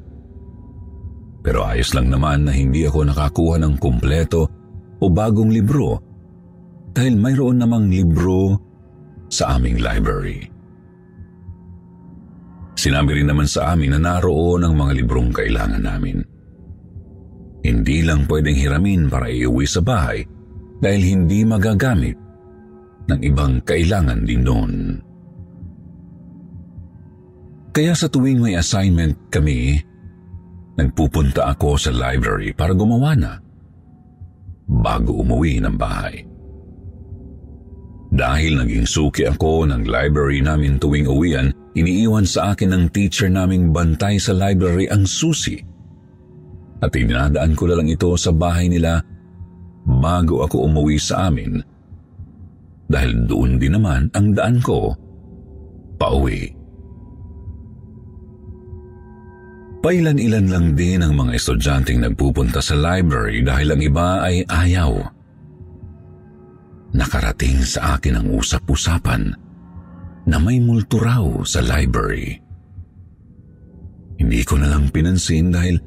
Pero 1.45 1.69
ayos 1.69 1.93
lang 1.93 2.09
naman 2.09 2.49
na 2.49 2.57
hindi 2.57 2.89
ako 2.89 3.13
nakakuha 3.13 3.61
ng 3.61 3.75
kumpleto 3.77 4.49
o 4.97 5.05
bagong 5.13 5.53
libro 5.53 6.01
dahil 6.97 7.21
mayroon 7.21 7.61
namang 7.61 7.93
libro 7.93 8.57
sa 9.29 9.61
aming 9.61 9.81
library. 9.85 10.52
Sinabi 12.83 13.23
rin 13.23 13.31
naman 13.31 13.47
sa 13.47 13.79
amin 13.79 13.95
na 13.95 14.01
naroon 14.03 14.67
ang 14.67 14.75
mga 14.75 14.99
librong 14.99 15.31
kailangan 15.31 15.87
namin. 15.87 16.19
Hindi 17.63 18.03
lang 18.03 18.27
pwedeng 18.27 18.59
hiramin 18.59 19.07
para 19.07 19.31
iuwi 19.31 19.63
sa 19.71 19.79
bahay 19.79 20.27
dahil 20.83 21.03
hindi 21.15 21.47
magagamit 21.47 22.19
ng 23.07 23.21
ibang 23.23 23.63
kailangan 23.63 24.27
din 24.27 24.43
doon. 24.43 24.73
Kaya 27.71 27.95
sa 27.95 28.11
tuwing 28.11 28.43
may 28.43 28.59
assignment 28.59 29.31
kami, 29.31 29.79
nagpupunta 30.75 31.55
ako 31.55 31.79
sa 31.79 31.95
library 31.95 32.51
para 32.51 32.75
gumawa 32.75 33.15
na 33.15 33.39
bago 34.67 35.23
umuwi 35.23 35.63
ng 35.63 35.79
bahay. 35.79 36.27
Dahil 38.11 38.59
naging 38.59 38.91
suki 38.91 39.23
ako 39.23 39.71
ng 39.71 39.87
library 39.87 40.43
namin 40.43 40.83
tuwing 40.83 41.07
uwian, 41.07 41.62
iniiwan 41.73 42.29
sa 42.29 42.53
akin 42.53 42.73
ng 42.73 42.85
teacher 42.93 43.29
naming 43.33 43.73
bantay 43.73 44.21
sa 44.21 44.37
library 44.37 44.89
ang 44.89 45.09
susi. 45.09 45.61
At 46.83 46.93
inadaan 46.99 47.55
ko 47.55 47.71
na 47.71 47.79
lang 47.79 47.89
ito 47.89 48.11
sa 48.19 48.35
bahay 48.35 48.67
nila 48.67 49.01
bago 49.87 50.43
ako 50.43 50.67
umuwi 50.69 50.99
sa 50.99 51.31
amin. 51.31 51.63
Dahil 52.91 53.25
doon 53.25 53.57
din 53.57 53.73
naman 53.79 54.11
ang 54.13 54.37
daan 54.37 54.59
ko 54.61 54.93
pauwi. 55.97 56.51
Pailan-ilan 59.83 60.47
lang 60.47 60.67
din 60.79 61.03
ang 61.03 61.19
mga 61.19 61.35
estudyanteng 61.35 62.07
nagpupunta 62.07 62.63
sa 62.63 62.79
library 62.79 63.43
dahil 63.43 63.75
ang 63.75 63.83
iba 63.83 64.23
ay 64.23 64.47
ayaw. 64.47 64.95
Nakarating 66.95 67.67
sa 67.67 67.99
akin 67.99 68.21
ang 68.21 68.31
usap-usapan 68.31 69.42
na 70.27 70.39
may 70.39 70.63
multo 70.63 71.03
raw 71.03 71.25
sa 71.43 71.63
library. 71.63 72.39
Hindi 74.23 74.41
ko 74.47 74.55
na 74.61 74.71
lang 74.71 74.95
pinansin 74.95 75.51
dahil 75.51 75.83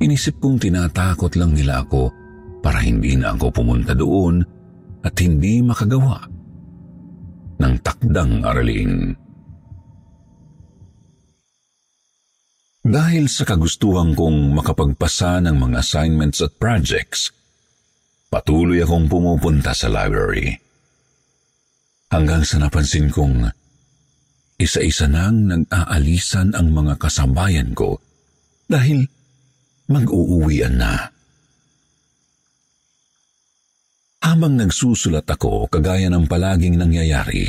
inisip 0.00 0.40
kong 0.40 0.56
tinatakot 0.62 1.36
lang 1.36 1.52
nila 1.52 1.84
ako 1.84 2.08
para 2.64 2.80
hindi 2.80 3.14
na 3.20 3.36
ako 3.36 3.52
pumunta 3.52 3.92
doon 3.92 4.40
at 5.04 5.14
hindi 5.20 5.60
makagawa 5.60 6.24
ng 7.60 7.74
takdang 7.84 8.42
aralin. 8.42 9.12
Dahil 12.86 13.26
sa 13.26 13.42
kagustuhan 13.42 14.14
kong 14.14 14.54
makapagpasa 14.54 15.42
ng 15.42 15.58
mga 15.58 15.82
assignments 15.82 16.38
at 16.38 16.54
projects, 16.54 17.34
patuloy 18.30 18.78
akong 18.78 19.10
pumupunta 19.10 19.74
sa 19.74 19.90
library. 19.90 20.54
Hanggang 22.14 22.46
sa 22.46 22.62
napansin 22.62 23.10
kong 23.10 23.50
isa-isa 24.56 25.04
nang 25.08 25.48
nag-aalisan 25.48 26.56
ang 26.56 26.72
mga 26.72 26.96
kasambayan 26.96 27.76
ko 27.76 28.00
dahil 28.66 29.04
mag-uuwian 29.92 30.80
na. 30.80 31.12
Habang 34.26 34.58
nagsusulat 34.58 35.28
ako, 35.28 35.70
kagaya 35.70 36.10
ng 36.10 36.26
palaging 36.26 36.74
nangyayari, 36.74 37.46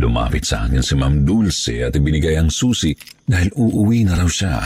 lumapit 0.00 0.48
sa 0.48 0.64
akin 0.64 0.80
si 0.80 0.96
Ma'am 0.96 1.28
Dulce 1.28 1.84
at 1.84 1.92
ibinigay 1.92 2.40
ang 2.40 2.48
susi 2.48 2.96
dahil 3.28 3.52
uuwi 3.52 4.08
na 4.08 4.16
raw 4.16 4.30
siya. 4.30 4.56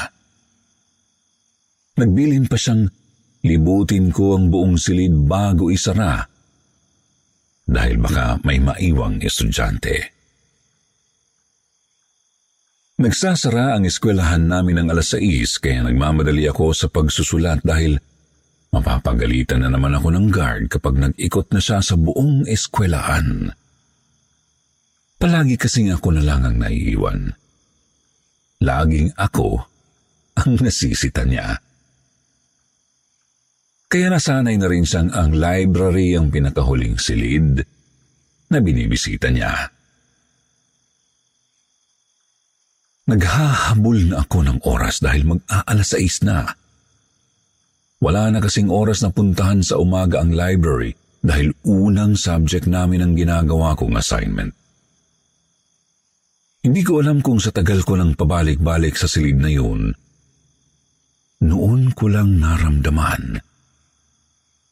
Nagbilin 1.99 2.47
pa 2.47 2.55
siyang 2.55 2.87
libutin 3.43 4.15
ko 4.15 4.39
ang 4.39 4.47
buong 4.47 4.79
silid 4.79 5.27
bago 5.27 5.75
isara 5.75 6.23
dahil 7.69 7.99
baka 7.99 8.39
may 8.47 8.63
maiwang 8.63 9.19
estudyante. 9.21 10.18
Nagsasara 12.99 13.79
ang 13.79 13.87
eskwelahan 13.87 14.43
namin 14.51 14.83
ng 14.83 14.89
alas 14.91 15.15
6 15.15 15.63
kaya 15.63 15.87
nagmamadali 15.87 16.51
ako 16.51 16.75
sa 16.75 16.91
pagsusulat 16.91 17.63
dahil 17.63 18.03
Mapapagalitan 18.69 19.65
na 19.65 19.73
naman 19.73 19.97
ako 19.97 20.13
ng 20.13 20.29
guard 20.29 20.69
kapag 20.69 21.01
nag-ikot 21.01 21.49
na 21.57 21.61
siya 21.61 21.81
sa 21.81 21.97
buong 21.97 22.45
eskwelahan. 22.45 23.49
Palagi 25.17 25.57
kasing 25.57 25.97
ako 25.97 26.13
na 26.13 26.23
lang 26.23 26.45
ang 26.45 26.61
naiiwan. 26.61 27.33
Laging 28.61 29.17
ako 29.17 29.65
ang 30.37 30.61
nasisita 30.61 31.25
niya. 31.25 31.57
Kaya 33.89 34.13
nasanay 34.13 34.61
na 34.61 34.69
rin 34.69 34.85
siyang 34.85 35.17
ang 35.17 35.33
library 35.33 36.13
ang 36.13 36.29
pinakahuling 36.29 37.01
silid 37.01 37.65
na 38.53 38.61
binibisita 38.61 39.33
niya. 39.33 39.73
Naghahabol 43.09 44.13
na 44.13 44.21
ako 44.21 44.39
ng 44.45 44.59
oras 44.69 45.01
dahil 45.01 45.25
mag-aalas 45.25 45.97
6 45.97 46.29
na. 46.29 46.53
Wala 48.05 48.29
na 48.29 48.39
kasing 48.45 48.69
oras 48.69 49.01
na 49.01 49.09
puntahan 49.09 49.65
sa 49.65 49.81
umaga 49.81 50.21
ang 50.21 50.37
library 50.37 50.93
dahil 51.25 51.57
unang 51.65 52.15
subject 52.15 52.69
namin 52.69 53.03
ang 53.03 53.13
ginagawa 53.17 53.73
kong 53.75 53.97
assignment. 53.97 54.53
Hindi 56.61 56.85
ko 56.85 57.01
alam 57.01 57.25
kung 57.25 57.41
sa 57.41 57.49
tagal 57.49 57.81
ko 57.81 57.97
nang 57.97 58.13
pabalik-balik 58.13 58.93
sa 58.93 59.09
silid 59.09 59.41
na 59.41 59.51
yun, 59.51 59.97
noon 61.49 61.83
ko 61.97 62.13
lang 62.13 62.37
naramdaman 62.37 63.41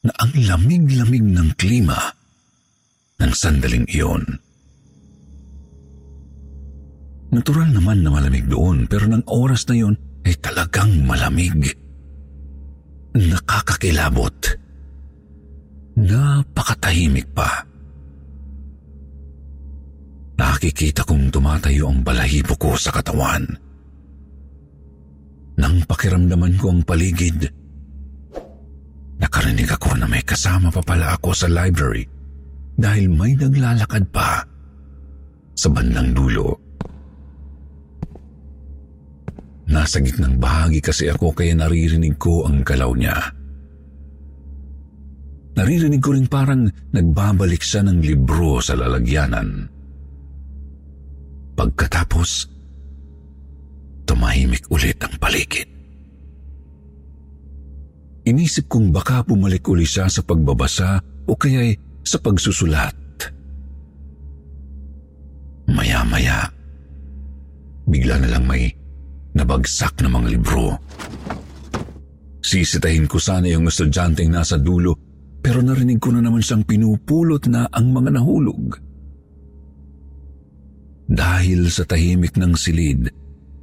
na 0.04 0.12
ang 0.12 0.32
lamig-lamig 0.36 1.24
ng 1.24 1.56
klima 1.56 1.98
ng 3.16 3.32
sandaling 3.32 3.88
iyon. 3.88 4.45
Natural 7.34 7.68
naman 7.68 8.06
na 8.06 8.10
malamig 8.14 8.46
doon 8.46 8.86
pero 8.86 9.10
ng 9.10 9.26
oras 9.26 9.66
na 9.66 9.76
yun 9.76 9.94
ay 10.22 10.34
talagang 10.38 11.02
malamig 11.06 11.74
nakakakilabot. 13.16 14.36
Napakatahimik 15.96 17.32
pa. 17.32 17.64
Nakikita 20.36 21.08
kong 21.08 21.32
tumatayo 21.32 21.88
ang 21.88 22.04
balahibo 22.04 22.52
ko 22.60 22.76
sa 22.76 22.92
katawan. 22.92 23.48
Nang 25.56 25.80
pakiramdaman 25.88 26.60
ko 26.60 26.68
ang 26.68 26.84
paligid, 26.84 27.48
nakarinig 29.16 29.72
ako 29.72 29.96
na 29.96 30.04
may 30.04 30.20
kasama 30.20 30.68
pa 30.68 30.84
pala 30.84 31.16
ako 31.16 31.32
sa 31.32 31.48
library 31.48 32.04
dahil 32.76 33.08
may 33.08 33.32
naglalakad 33.32 34.04
pa 34.12 34.44
sa 35.56 35.68
bandang 35.72 36.12
dulo. 36.12 36.65
Nasa 39.66 39.98
gitnang 39.98 40.38
bahagi 40.38 40.78
kasi 40.78 41.10
ako 41.10 41.34
kaya 41.34 41.58
naririnig 41.58 42.14
ko 42.14 42.46
ang 42.46 42.62
galaw 42.62 42.94
niya. 42.94 43.18
Naririnig 45.56 45.98
ko 46.04 46.14
rin 46.14 46.28
parang 46.30 46.68
nagbabalik 46.92 47.64
siya 47.64 47.82
ng 47.82 47.98
libro 47.98 48.62
sa 48.62 48.78
lalagyanan. 48.78 49.66
Pagkatapos, 51.56 52.30
tumahimik 54.04 54.68
ulit 54.68 55.00
ang 55.00 55.16
paligid. 55.16 55.66
Inisip 58.26 58.68
kong 58.68 58.92
baka 58.92 59.24
bumalik 59.24 59.64
uli 59.66 59.88
siya 59.88 60.06
sa 60.12 60.20
pagbabasa 60.20 61.00
o 61.26 61.32
kaya'y 61.34 62.04
sa 62.04 62.20
pagsusulat. 62.20 62.94
Maya-maya, 65.72 66.46
bigla 67.88 68.22
na 68.22 68.28
lang 68.36 68.44
may 68.46 68.70
Nabagsak 69.36 70.00
na 70.00 70.08
mga 70.08 70.28
libro. 70.32 70.80
Sisitahin 72.40 73.04
ko 73.04 73.20
sana 73.20 73.52
yung 73.52 73.68
estudyanteng 73.68 74.32
nasa 74.32 74.56
dulo 74.56 74.96
pero 75.46 75.62
narinig 75.62 76.02
ko 76.02 76.10
na 76.10 76.18
naman 76.18 76.42
siyang 76.42 76.66
pinupulot 76.66 77.46
na 77.46 77.70
ang 77.70 77.94
mga 77.94 78.18
nahulog. 78.18 78.82
Dahil 81.06 81.70
sa 81.70 81.86
tahimik 81.86 82.34
ng 82.34 82.58
silid, 82.58 83.06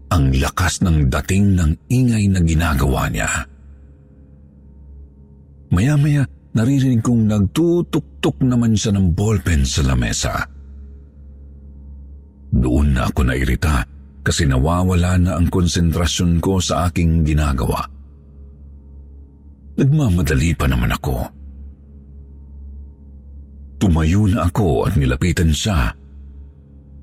ang 0.07 0.31
lakas 0.31 0.79
ng 0.79 1.11
dating 1.11 1.59
ng 1.59 1.71
ingay 1.91 2.31
na 2.31 2.39
ginagawa 2.39 3.11
niya. 3.11 3.27
Maya-maya, 5.75 6.23
naririnig 6.55 7.03
kong 7.03 7.27
nagtutuktok 7.27 8.39
naman 8.47 8.79
siya 8.79 8.95
ng 8.95 9.11
ballpen 9.11 9.67
sa 9.67 9.83
lamesa. 9.83 10.39
Doon 12.53 12.95
na 12.95 13.11
ako 13.11 13.27
nairita 13.27 13.83
kasi 14.23 14.47
nawawala 14.47 15.19
na 15.19 15.31
ang 15.35 15.51
konsentrasyon 15.51 16.39
ko 16.39 16.63
sa 16.63 16.87
aking 16.87 17.27
ginagawa. 17.27 17.83
Nagmamadali 19.75 20.55
pa 20.55 20.65
naman 20.65 20.95
ako. 20.95 21.27
Tumayo 23.83 24.23
na 24.31 24.47
ako 24.47 24.87
at 24.87 24.95
nilapitan 24.95 25.51
siya 25.51 25.91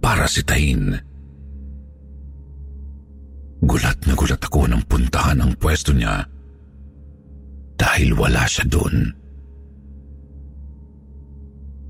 para 0.01 0.25
sitahin. 0.25 0.97
Gulat 3.61 4.01
na 4.09 4.17
gulat 4.17 4.41
ako 4.41 4.65
nang 4.65 4.81
puntahan 4.89 5.45
ang 5.45 5.53
pwesto 5.61 5.93
niya 5.93 6.25
dahil 7.77 8.17
wala 8.17 8.49
siya 8.49 8.65
doon. 8.65 9.13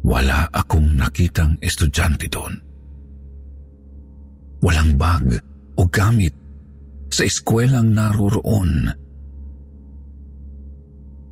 Wala 0.03 0.51
akong 0.51 0.99
nakitang 0.99 1.55
estudyante 1.63 2.27
doon. 2.27 2.70
Walang 4.61 5.01
bag 5.01 5.27
o 5.81 5.89
gamit 5.89 6.37
sa 7.09 7.25
eskwelang 7.25 7.97
naroroon. 7.97 8.93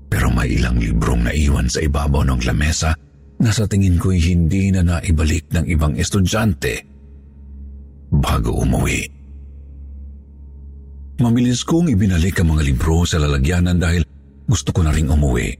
Pero 0.09 0.33
may 0.33 0.57
ilang 0.57 0.81
librong 0.81 1.29
naiwan 1.29 1.69
sa 1.69 1.85
ibabaw 1.85 2.25
ng 2.25 2.41
lamesa 2.49 2.97
na 3.39 3.51
sa 3.53 3.69
tingin 3.69 4.01
ko'y 4.01 4.19
hindi 4.19 4.73
na 4.73 4.83
naibalik 4.83 5.53
ng 5.53 5.69
ibang 5.69 5.95
estudyante 5.95 6.83
bago 8.09 8.65
umuwi. 8.65 9.05
Mamilis 11.19 11.67
kong 11.67 11.93
ibinalik 11.93 12.41
ang 12.41 12.57
mga 12.57 12.63
libro 12.65 13.05
sa 13.05 13.21
lalagyanan 13.21 13.77
dahil 13.77 14.03
gusto 14.49 14.73
ko 14.73 14.81
na 14.87 14.95
ring 14.95 15.11
umuwi. 15.11 15.51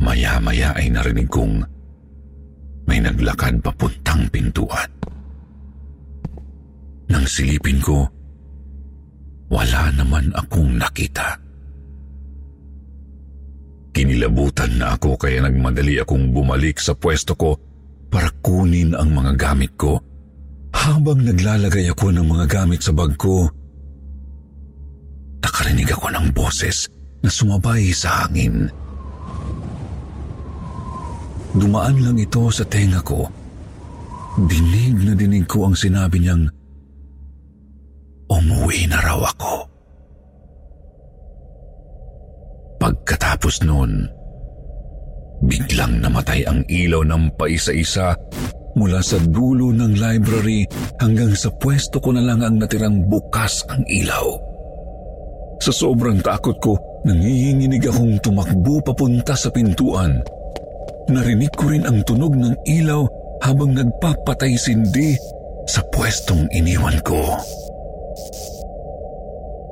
Maya-maya 0.00 0.72
ay 0.74 0.88
narinig 0.90 1.28
kong 1.28 1.60
may 2.88 3.00
naglakad 3.00 3.58
papuntang 3.60 4.28
pintuan. 4.30 4.88
Nang 7.10 7.24
silipin 7.28 7.80
ko, 7.84 8.08
wala 9.52 9.92
naman 9.92 10.32
akong 10.32 10.80
nakita. 10.80 11.36
Kinilabutan 13.94 14.74
na 14.80 14.98
ako 14.98 15.14
kaya 15.14 15.44
nagmadali 15.44 16.02
akong 16.02 16.34
bumalik 16.34 16.82
sa 16.82 16.98
pwesto 16.98 17.38
ko 17.38 17.54
para 18.10 18.26
kunin 18.42 18.96
ang 18.98 19.14
mga 19.14 19.38
gamit 19.38 19.74
ko. 19.78 20.02
Habang 20.74 21.22
naglalagay 21.22 21.86
ako 21.94 22.10
ng 22.10 22.26
mga 22.26 22.46
gamit 22.50 22.82
sa 22.82 22.90
bag 22.90 23.14
ko, 23.14 23.46
nakarinig 25.38 25.86
ako 25.94 26.10
ng 26.10 26.26
boses 26.34 26.90
na 27.22 27.30
sumabay 27.30 27.94
sa 27.94 28.26
hangin. 28.26 28.66
Dumaan 31.54 32.02
lang 32.02 32.18
ito 32.18 32.50
sa 32.50 32.66
tenga 32.66 32.98
ko. 33.06 33.30
Dinig 34.50 34.98
na 35.06 35.14
dinig 35.14 35.46
ko 35.46 35.70
ang 35.70 35.78
sinabi 35.78 36.18
niyang, 36.18 36.50
umuwi 38.28 38.88
na 38.88 38.98
raw 39.00 39.20
ako. 39.20 39.54
Pagkatapos 42.80 43.64
noon, 43.64 44.08
biglang 45.44 46.04
namatay 46.04 46.44
ang 46.44 46.64
ilaw 46.68 47.00
ng 47.04 47.32
paisa-isa 47.36 48.12
mula 48.74 49.00
sa 49.00 49.16
dulo 49.22 49.70
ng 49.70 49.96
library 49.96 50.66
hanggang 50.98 51.32
sa 51.32 51.48
pwesto 51.48 52.02
ko 52.02 52.12
na 52.12 52.22
lang 52.22 52.42
ang 52.42 52.58
natirang 52.58 53.06
bukas 53.06 53.62
ang 53.70 53.86
ilaw. 53.86 54.36
Sa 55.62 55.72
sobrang 55.72 56.20
takot 56.20 56.58
ko, 56.60 56.76
nanginginig 57.08 57.88
akong 57.88 58.18
tumakbo 58.20 58.82
papunta 58.84 59.32
sa 59.38 59.48
pintuan. 59.48 60.20
Narinig 61.08 61.52
ko 61.56 61.72
rin 61.72 61.88
ang 61.88 62.04
tunog 62.04 62.36
ng 62.36 62.52
ilaw 62.68 63.06
habang 63.40 63.72
nagpapatay 63.72 64.56
sindi 64.60 65.16
sa 65.64 65.80
pwestong 65.94 66.48
iniwan 66.52 67.00
ko. 67.00 67.38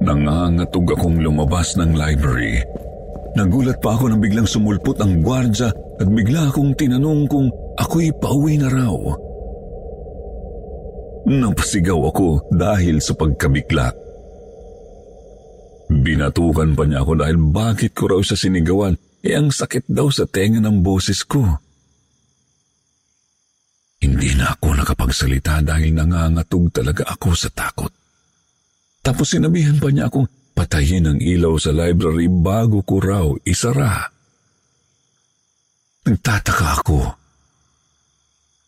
Nangangatog 0.02 0.98
akong 0.98 1.22
lumabas 1.22 1.78
ng 1.78 1.94
library. 1.94 2.58
Nagulat 3.38 3.78
pa 3.78 3.94
ako 3.94 4.10
nang 4.10 4.20
biglang 4.20 4.50
sumulpot 4.50 4.98
ang 4.98 5.22
gwardya 5.22 5.70
at 5.72 6.08
bigla 6.10 6.50
akong 6.50 6.74
tinanong 6.74 7.30
kung 7.30 7.48
ako'y 7.78 8.10
pauwi 8.18 8.58
na 8.58 8.68
raw. 8.68 8.98
Napasigaw 11.22 12.00
ako 12.10 12.50
dahil 12.50 12.98
sa 12.98 13.14
pagkabikla. 13.14 13.94
Binatukan 15.92 16.74
pa 16.74 16.82
niya 16.82 17.06
ako 17.06 17.12
dahil 17.22 17.38
bakit 17.38 17.94
ko 17.94 18.10
raw 18.10 18.20
sa 18.26 18.34
sinigawan 18.34 18.98
eh 19.22 19.38
ang 19.38 19.54
sakit 19.54 19.86
daw 19.86 20.10
sa 20.10 20.26
tenga 20.26 20.58
ng 20.58 20.82
boses 20.82 21.22
ko. 21.22 21.46
Hindi 24.02 24.34
na 24.34 24.50
ako 24.50 24.82
nakapagsalita 24.82 25.62
dahil 25.62 25.94
nangangatog 25.94 26.74
talaga 26.74 27.06
ako 27.06 27.38
sa 27.38 27.54
takot. 27.54 28.01
Tapos 29.02 29.34
sinabihan 29.34 29.82
pa 29.82 29.90
niya 29.90 30.06
akong 30.06 30.30
patayin 30.54 31.10
ang 31.10 31.18
ilaw 31.18 31.58
sa 31.58 31.74
library 31.74 32.30
bago 32.30 32.86
ko 32.86 33.02
raw 33.02 33.26
isara. 33.42 34.06
Nagtataka 36.06 36.68
ako. 36.82 37.00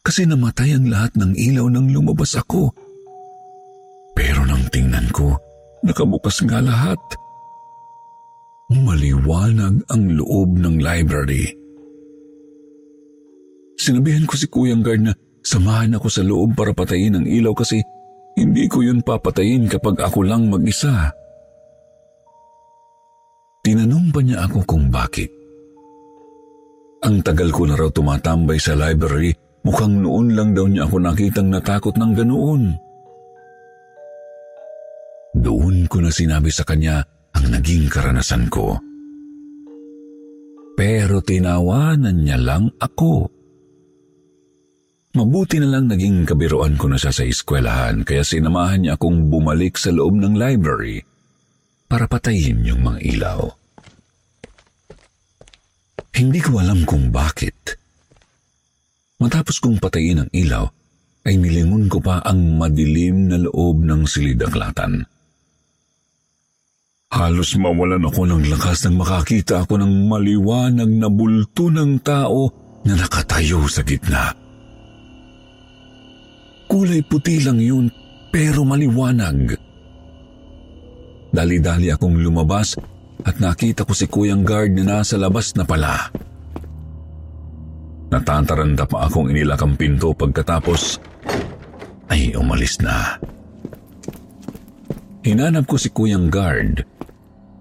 Kasi 0.04 0.26
namatay 0.26 0.74
ang 0.74 0.90
lahat 0.90 1.14
ng 1.16 1.32
ilaw 1.38 1.70
nang 1.70 1.88
lumabas 1.88 2.34
ako. 2.34 2.74
Pero 4.14 4.42
nang 4.46 4.66
tingnan 4.70 5.08
ko, 5.14 5.38
nakabukas 5.86 6.42
nga 6.44 6.58
lahat. 6.60 6.98
Maliwanag 8.74 9.86
ang 9.86 10.02
loob 10.18 10.58
ng 10.58 10.82
library. 10.82 11.46
Sinabihan 13.74 14.26
ko 14.26 14.34
si 14.38 14.46
Kuyang 14.50 14.82
Guard 14.82 15.02
na 15.02 15.12
samahan 15.42 15.94
ako 15.98 16.08
sa 16.10 16.22
loob 16.22 16.54
para 16.54 16.74
patayin 16.74 17.18
ang 17.18 17.26
ilaw 17.26 17.54
kasi 17.54 17.82
hindi 18.34 18.64
ko 18.66 18.82
yun 18.82 19.02
papatayin 19.02 19.70
kapag 19.70 20.02
ako 20.02 20.26
lang 20.26 20.50
mag-isa. 20.50 21.10
Tinanong 23.64 24.12
pa 24.12 24.20
niya 24.20 24.44
ako 24.44 24.58
kung 24.68 24.92
bakit. 24.92 25.32
Ang 27.04 27.20
tagal 27.24 27.48
ko 27.52 27.68
na 27.68 27.76
raw 27.76 27.88
tumatambay 27.88 28.56
sa 28.60 28.76
library, 28.76 29.32
mukhang 29.64 30.00
noon 30.00 30.32
lang 30.36 30.52
daw 30.56 30.68
niya 30.68 30.88
ako 30.88 30.96
nakitang 31.00 31.48
natakot 31.52 31.96
ng 31.96 32.12
ganoon. 32.16 32.62
Doon 35.34 35.90
ko 35.90 35.98
na 35.98 36.14
sinabi 36.14 36.48
sa 36.48 36.62
kanya 36.62 37.02
ang 37.34 37.50
naging 37.50 37.90
karanasan 37.90 38.46
ko. 38.46 38.78
Pero 40.74 41.22
tinawanan 41.22 42.22
niya 42.22 42.38
lang 42.38 42.70
ako. 42.78 43.33
Mabuti 45.14 45.62
na 45.62 45.70
lang 45.70 45.86
naging 45.86 46.26
kabiruan 46.26 46.74
ko 46.74 46.90
na 46.90 46.98
siya 46.98 47.14
sa 47.14 47.22
eskwelahan 47.22 48.02
kaya 48.02 48.26
sinamahan 48.26 48.82
niya 48.82 48.98
akong 48.98 49.30
bumalik 49.30 49.78
sa 49.78 49.94
loob 49.94 50.18
ng 50.18 50.34
library 50.34 51.06
para 51.86 52.10
patayin 52.10 52.66
yung 52.66 52.82
mga 52.82 52.98
ilaw. 53.14 53.46
Hindi 56.18 56.42
ko 56.42 56.58
alam 56.58 56.82
kung 56.82 57.14
bakit. 57.14 57.78
Matapos 59.22 59.62
kong 59.62 59.78
patayin 59.78 60.26
ang 60.26 60.30
ilaw, 60.34 60.66
ay 61.24 61.38
nilingon 61.38 61.86
ko 61.86 62.02
pa 62.02 62.18
ang 62.26 62.58
madilim 62.58 63.30
na 63.30 63.38
loob 63.38 63.86
ng 63.86 64.10
silidaklatan. 64.10 65.06
Halos 67.14 67.54
mawalan 67.54 68.02
ako 68.02 68.26
ng 68.26 68.50
lakas 68.50 68.82
nang 68.82 68.98
makakita 68.98 69.62
ako 69.62 69.78
ng 69.78 70.10
maliwanag 70.10 70.90
na 70.90 71.06
bulto 71.06 71.70
ng 71.70 72.02
tao 72.02 72.50
na 72.82 72.98
nakatayo 72.98 73.62
sa 73.70 73.86
gitna. 73.86 74.43
Kulay 76.74 77.06
puti 77.06 77.38
lang 77.38 77.62
yun, 77.62 77.86
pero 78.34 78.66
maliwanag. 78.66 79.54
Dali-dali 81.30 81.94
akong 81.94 82.18
lumabas 82.18 82.74
at 83.22 83.38
nakita 83.38 83.86
ko 83.86 83.94
si 83.94 84.10
Kuyang 84.10 84.42
Guard 84.42 84.74
na 84.74 84.98
nasa 84.98 85.14
labas 85.14 85.54
na 85.54 85.62
pala. 85.62 86.10
Natataranda 88.10 88.90
pa 88.90 89.06
akong 89.06 89.30
inilak 89.30 89.62
ang 89.62 89.78
pinto 89.78 90.18
pagkatapos 90.18 90.98
ay 92.10 92.34
umalis 92.34 92.82
na. 92.82 93.22
Hinanap 95.22 95.70
ko 95.70 95.78
si 95.78 95.94
Kuyang 95.94 96.26
Guard 96.26 96.82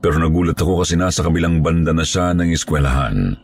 pero 0.02 0.17
nagulat 0.17 0.58
ako 0.58 0.82
kasi 0.82 0.97
nasa 0.97 1.21
kabilang 1.21 1.62
banda 1.62 1.93
na 1.93 2.02
siya 2.02 2.34
ng 2.34 2.49
eskwelahan. 2.49 3.38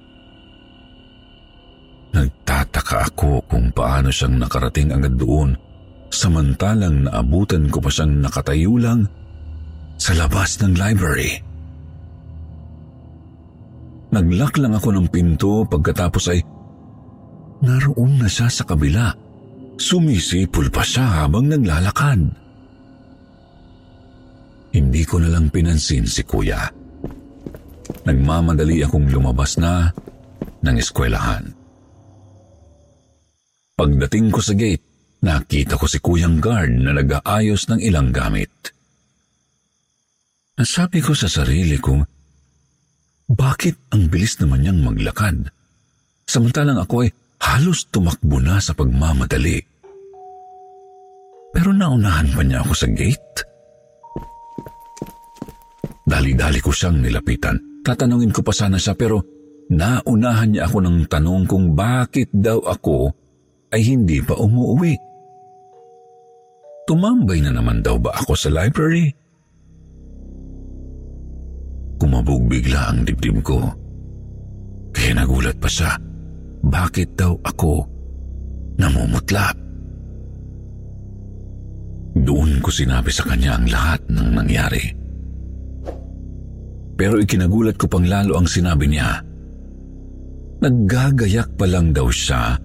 Nagtataka 2.89 3.13
ako 3.21 3.45
kung 3.45 3.69
paano 3.69 4.09
siyang 4.09 4.41
nakarating 4.41 4.89
agad 4.89 5.13
doon 5.13 5.53
samantalang 6.09 7.05
naabutan 7.05 7.69
ko 7.69 7.77
pa 7.77 7.93
siyang 7.93 8.17
nakatayo 8.17 8.81
lang 8.81 9.05
sa 10.01 10.17
labas 10.17 10.57
ng 10.57 10.73
library. 10.73 11.37
Naglock 14.09 14.57
lang 14.57 14.73
ako 14.73 14.89
ng 14.89 15.07
pinto 15.13 15.69
pagkatapos 15.69 16.33
ay 16.33 16.41
naroon 17.61 18.17
na 18.17 18.25
siya 18.25 18.49
sa 18.49 18.65
kabila. 18.65 19.13
Sumisipol 19.77 20.73
pa 20.73 20.81
siya 20.81 21.21
habang 21.21 21.45
naglalakad. 21.45 22.25
Hindi 24.73 25.01
ko 25.05 25.21
na 25.21 25.29
lang 25.29 25.53
pinansin 25.53 26.09
si 26.09 26.25
kuya. 26.25 26.65
Nagmamadali 28.09 28.81
akong 28.81 29.13
lumabas 29.13 29.61
na 29.61 29.93
ng 30.65 30.73
eskwelahan. 30.81 31.58
Pagdating 33.79 34.27
ko 34.35 34.43
sa 34.43 34.59
gate, 34.59 34.83
nakita 35.23 35.79
ko 35.79 35.87
si 35.87 36.03
Kuyang 36.03 36.43
Guard 36.43 36.83
na 36.83 36.91
nag-aayos 36.91 37.71
ng 37.71 37.79
ilang 37.79 38.11
gamit. 38.11 38.51
Nasabi 40.59 40.99
ko 40.99 41.15
sa 41.15 41.31
sarili 41.31 41.79
ko, 41.79 41.95
bakit 43.31 43.79
ang 43.95 44.11
bilis 44.11 44.35
naman 44.43 44.67
niyang 44.67 44.83
maglakad? 44.83 45.47
Samantalang 46.27 46.75
ako 46.75 47.07
ay 47.07 47.09
halos 47.39 47.87
tumakbo 47.87 48.43
na 48.43 48.59
sa 48.59 48.75
pagmamadali. 48.75 49.63
Pero 51.55 51.71
naunahan 51.71 52.35
pa 52.35 52.43
niya 52.43 52.59
ako 52.59 52.73
sa 52.75 52.87
gate. 52.91 53.47
Dali-dali 56.03 56.59
ko 56.59 56.75
siyang 56.75 56.99
nilapitan. 56.99 57.79
Tatanungin 57.79 58.35
ko 58.35 58.43
pa 58.43 58.51
sana 58.51 58.75
siya 58.75 58.91
pero 58.99 59.23
naunahan 59.71 60.51
niya 60.51 60.67
ako 60.67 60.83
ng 60.83 61.07
tanong 61.07 61.47
kung 61.47 61.79
bakit 61.79 62.27
daw 62.35 62.59
ako 62.59 63.15
ay 63.69 63.81
hindi 63.85 64.17
pa 64.21 64.33
umuwi. 64.37 64.97
Tumambay 66.89 67.45
na 67.45 67.53
naman 67.53 67.85
daw 67.85 68.01
ba 68.01 68.17
ako 68.17 68.33
sa 68.33 68.49
library? 68.49 69.13
Kumabog 72.01 72.49
bigla 72.49 72.89
ang 72.89 73.05
dibdib 73.05 73.37
ko. 73.45 73.61
Kaya 74.89 75.21
nagulat 75.21 75.61
pa 75.61 75.69
siya. 75.69 75.93
Bakit 76.65 77.13
daw 77.13 77.37
ako 77.45 77.85
namumutla? 78.81 79.53
Doon 82.19 82.57
ko 82.57 82.73
sinabi 82.73 83.13
sa 83.13 83.29
kanya 83.29 83.61
ang 83.61 83.69
lahat 83.69 84.01
ng 84.09 84.29
nangyari. 84.33 84.83
Pero 86.97 87.21
ikinagulat 87.21 87.77
ko 87.77 87.85
pang 87.85 88.03
lalo 88.03 88.35
ang 88.35 88.49
sinabi 88.49 88.89
niya. 88.89 89.21
Naggagayak 90.59 91.55
pa 91.55 91.63
lang 91.69 91.95
daw 91.95 92.09
siya 92.11 92.59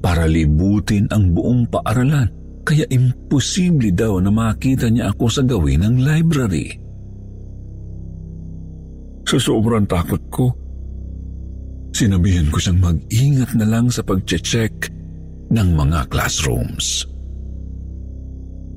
para 0.00 0.28
libutin 0.28 1.08
ang 1.10 1.32
buong 1.32 1.66
paaralan 1.66 2.28
kaya 2.66 2.82
imposible 2.90 3.94
daw 3.94 4.18
na 4.18 4.34
makita 4.34 4.90
niya 4.90 5.14
ako 5.14 5.30
sa 5.30 5.42
gawin 5.46 5.86
ng 5.86 6.02
library. 6.02 6.74
Sa 9.26 9.38
sobrang 9.38 9.86
takot 9.86 10.22
ko, 10.30 10.46
sinabihan 11.94 12.50
ko 12.50 12.58
siyang 12.58 12.82
mag-ingat 12.82 13.54
na 13.54 13.66
lang 13.66 13.86
sa 13.86 14.02
pag-check 14.02 14.90
ng 15.50 15.68
mga 15.78 16.10
classrooms. 16.10 17.06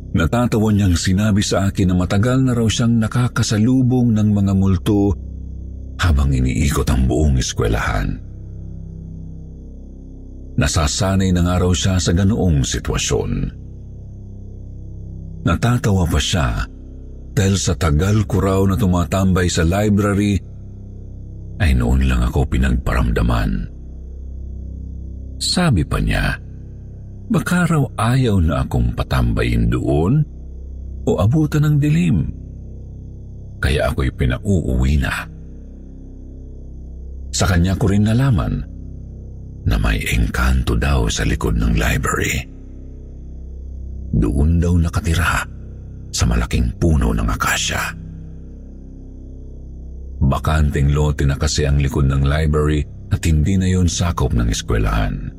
Natatawa 0.09 0.73
niyang 0.73 0.97
sinabi 0.97 1.45
sa 1.45 1.69
akin 1.69 1.93
na 1.93 1.95
matagal 1.97 2.41
na 2.41 2.57
raw 2.57 2.65
siyang 2.65 2.97
nakakasalubong 2.97 4.13
ng 4.17 4.29
mga 4.33 4.53
multo 4.57 5.13
habang 6.01 6.33
iniikot 6.33 6.85
ang 6.89 7.05
buong 7.05 7.37
eskwelahan. 7.37 8.28
Nasasanay 10.59 11.31
na 11.31 11.47
nga 11.47 11.55
raw 11.63 11.71
siya 11.71 11.95
sa 11.95 12.11
ganoong 12.11 12.67
sitwasyon. 12.67 13.31
Natatawa 15.47 16.03
pa 16.03 16.19
siya 16.19 16.67
dahil 17.31 17.55
sa 17.55 17.79
tagal 17.79 18.27
ko 18.27 18.43
raw 18.43 18.61
na 18.67 18.75
tumatambay 18.75 19.47
sa 19.47 19.63
library 19.63 20.35
ay 21.63 21.71
noon 21.79 22.03
lang 22.03 22.27
ako 22.27 22.43
pinagparamdaman. 22.51 23.71
Sabi 25.39 25.87
pa 25.87 26.03
niya, 26.03 26.35
Baka 27.29 27.69
raw 27.69 27.85
ayaw 27.95 28.41
na 28.41 28.65
akong 28.65 28.97
patambayin 28.97 29.69
doon 29.69 30.25
o 31.05 31.11
abutan 31.21 31.61
ng 31.61 31.75
dilim. 31.77 32.25
Kaya 33.61 33.93
ako'y 33.93 34.09
pinauuwi 34.17 34.97
na. 34.97 35.13
Sa 37.29 37.45
kanya 37.45 37.77
ko 37.77 37.85
rin 37.85 38.09
nalaman 38.09 38.65
na 39.67 39.75
may 39.75 39.99
engkanto 40.15 40.77
daw 40.77 41.09
sa 41.11 41.27
likod 41.27 41.59
ng 41.59 41.75
library. 41.75 42.47
Doon 44.15 44.59
daw 44.61 44.73
nakatira 44.79 45.43
sa 46.09 46.23
malaking 46.25 46.75
puno 46.79 47.11
ng 47.13 47.27
akasya. 47.27 47.83
Bakanting 50.19 50.91
lote 50.91 51.23
na 51.23 51.39
kasi 51.39 51.63
ang 51.63 51.79
likod 51.79 52.05
ng 52.07 52.27
library 52.27 52.83
at 53.09 53.23
hindi 53.25 53.57
na 53.57 53.67
yon 53.71 53.87
sakop 53.87 54.35
ng 54.35 54.51
eskwelahan. 54.51 55.31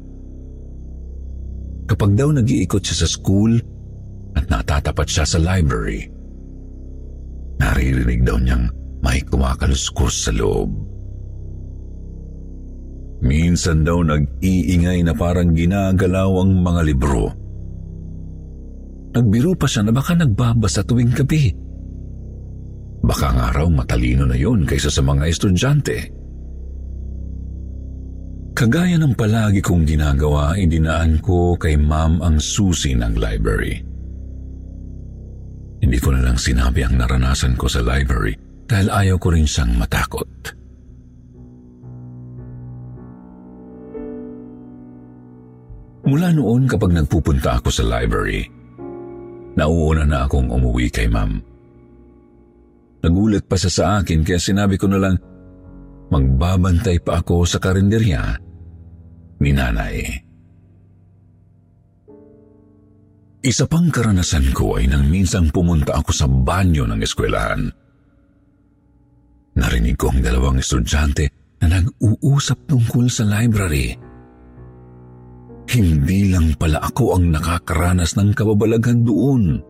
Kapag 1.90 2.10
daw 2.14 2.30
nag-iikot 2.30 2.82
siya 2.82 3.04
sa 3.04 3.08
school 3.10 3.58
at 4.38 4.46
natatapat 4.46 5.06
siya 5.10 5.26
sa 5.26 5.38
library, 5.42 6.06
naririnig 7.58 8.22
daw 8.22 8.38
niyang 8.38 8.70
may 9.02 9.20
kumakaluskos 9.26 10.30
sa 10.30 10.32
loob. 10.32 10.89
Minsan 13.20 13.84
daw 13.84 14.00
nag-iingay 14.00 15.04
na 15.04 15.12
parang 15.12 15.52
ginagalaw 15.52 16.40
ang 16.40 16.64
mga 16.64 16.80
libro. 16.88 17.28
Nagbiro 19.10 19.52
pa 19.58 19.68
siya 19.68 19.84
na 19.84 19.92
baka 19.92 20.16
nagbabasa 20.16 20.80
tuwing 20.86 21.12
gabi. 21.12 21.52
Baka 23.04 23.28
nga 23.32 23.48
raw 23.52 23.68
matalino 23.68 24.24
na 24.24 24.38
yon 24.38 24.64
kaysa 24.64 24.88
sa 24.88 25.02
mga 25.04 25.24
estudyante. 25.28 25.96
Kagaya 28.56 29.00
ng 29.00 29.16
palagi 29.16 29.64
kong 29.64 29.88
ginagawa, 29.88 30.52
idinaan 30.52 31.16
ko 31.24 31.56
kay 31.56 31.80
ma'am 31.80 32.20
ang 32.20 32.36
susi 32.36 32.92
ng 32.92 33.16
library. 33.16 33.80
Hindi 35.80 35.96
ko 35.96 36.12
na 36.12 36.20
lang 36.20 36.36
sinabi 36.36 36.84
ang 36.84 37.00
naranasan 37.00 37.56
ko 37.56 37.64
sa 37.72 37.80
library 37.80 38.36
dahil 38.68 38.92
ayaw 38.92 39.16
ko 39.16 39.32
rin 39.32 39.48
siyang 39.48 39.80
matakot. 39.80 40.28
Mula 46.10 46.34
noon 46.34 46.66
kapag 46.66 46.90
nagpupunta 46.90 47.62
ako 47.62 47.70
sa 47.70 47.86
library, 47.86 48.42
nauuna 49.54 50.02
na 50.02 50.26
akong 50.26 50.50
umuwi 50.50 50.90
kay 50.90 51.06
ma'am. 51.06 51.38
Nagulat 53.06 53.46
pa 53.46 53.54
siya 53.54 53.70
sa 53.70 53.84
akin 54.02 54.26
kaya 54.26 54.42
sinabi 54.42 54.74
ko 54.74 54.90
na 54.90 54.98
lang, 54.98 55.14
magbabantay 56.10 56.98
pa 56.98 57.22
ako 57.22 57.46
sa 57.46 57.62
karinderya 57.62 58.26
ni 59.38 59.54
nanay. 59.54 60.02
Isa 63.46 63.70
pang 63.70 63.86
karanasan 63.86 64.50
ko 64.50 64.82
ay 64.82 64.90
nang 64.90 65.06
minsang 65.06 65.48
pumunta 65.54 65.94
ako 65.94 66.10
sa 66.10 66.26
banyo 66.26 66.90
ng 66.90 67.00
eskwelahan. 67.06 67.70
Narinig 69.54 69.94
ko 69.94 70.10
ang 70.10 70.26
dalawang 70.26 70.58
estudyante 70.58 71.54
na 71.62 71.78
nag-uusap 71.78 72.66
tungkol 72.66 73.06
sa 73.06 73.22
library 73.30 74.09
hindi 75.70 76.34
lang 76.34 76.58
pala 76.58 76.82
ako 76.82 77.14
ang 77.14 77.30
nakakaranas 77.30 78.18
ng 78.18 78.34
kababalaghan 78.34 79.06
doon. 79.06 79.62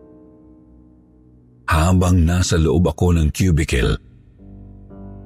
Habang 1.69 2.25
nasa 2.25 2.57
loob 2.57 2.89
ako 2.89 3.15
ng 3.15 3.29
cubicle, 3.31 3.95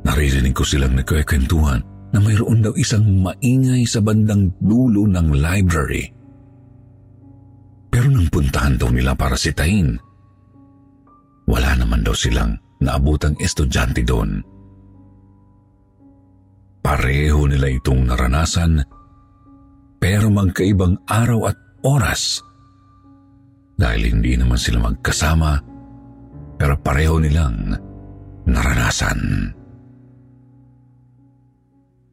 naririnig 0.03 0.53
ko 0.53 0.67
silang 0.67 0.99
nagkwekwentuhan 0.99 1.81
na 2.11 2.19
mayroon 2.19 2.61
daw 2.61 2.75
isang 2.75 3.23
maingay 3.23 3.87
sa 3.87 4.03
bandang 4.03 4.51
dulo 4.59 5.07
ng 5.07 5.31
library. 5.33 6.11
Pero 7.89 8.11
nang 8.11 8.27
puntahan 8.27 8.75
daw 8.75 8.91
nila 8.91 9.15
para 9.15 9.39
sitahin, 9.39 9.95
wala 11.47 11.71
naman 11.79 12.03
daw 12.03 12.11
silang 12.11 12.59
naabutang 12.83 13.39
estudyante 13.39 14.03
doon. 14.03 14.43
Pareho 16.83 17.49
nila 17.49 17.71
itong 17.71 18.05
naranasan 18.05 18.83
pero 20.05 20.29
magkaibang 20.29 21.01
araw 21.09 21.49
at 21.49 21.57
oras. 21.81 22.37
Dahil 23.73 24.13
hindi 24.13 24.37
naman 24.37 24.53
sila 24.53 24.85
magkasama, 24.85 25.57
pero 26.61 26.77
pareho 26.77 27.17
nilang 27.17 27.73
naranasan. 28.45 29.49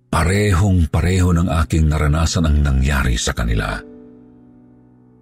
Parehong 0.08 0.88
pareho 0.88 1.36
ng 1.36 1.52
aking 1.52 1.92
naranasan 1.92 2.48
ang 2.48 2.64
nangyari 2.64 3.12
sa 3.20 3.36
kanila. 3.36 3.76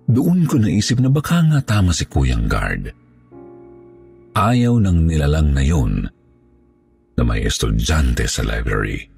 Doon 0.07 0.47
ko 0.47 0.63
naisip 0.63 1.03
na 1.03 1.11
baka 1.11 1.43
nga 1.43 1.59
tama 1.67 1.91
si 1.91 2.07
Kuyang 2.07 2.47
Guard. 2.47 2.87
Ayaw 4.39 4.79
ng 4.79 5.11
nilalang 5.11 5.59
na 5.59 5.63
yun 5.67 6.07
na 7.19 7.23
may 7.27 7.43
estudyante 7.43 8.31
sa 8.31 8.47
library. 8.47 9.11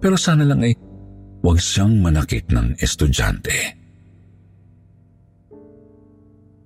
Pero 0.00 0.16
sana 0.16 0.48
lang 0.48 0.64
ay 0.64 0.72
huwag 1.40 1.58
siyang 1.60 2.00
manakit 2.00 2.48
ng 2.52 2.76
estudyante. 2.80 3.80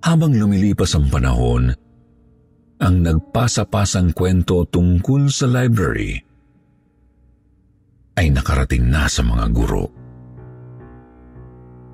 Habang 0.05 0.37
lumilipas 0.37 0.93
ang 0.93 1.09
panahon, 1.09 1.73
ang 2.77 2.95
nagpasa-pasang 3.01 4.13
kwento 4.13 4.67
tungkol 4.69 5.31
sa 5.31 5.49
library 5.49 6.19
ay 8.15 8.29
nakarating 8.31 8.85
na 8.85 9.09
sa 9.09 9.25
mga 9.25 9.45
guro. 9.49 9.89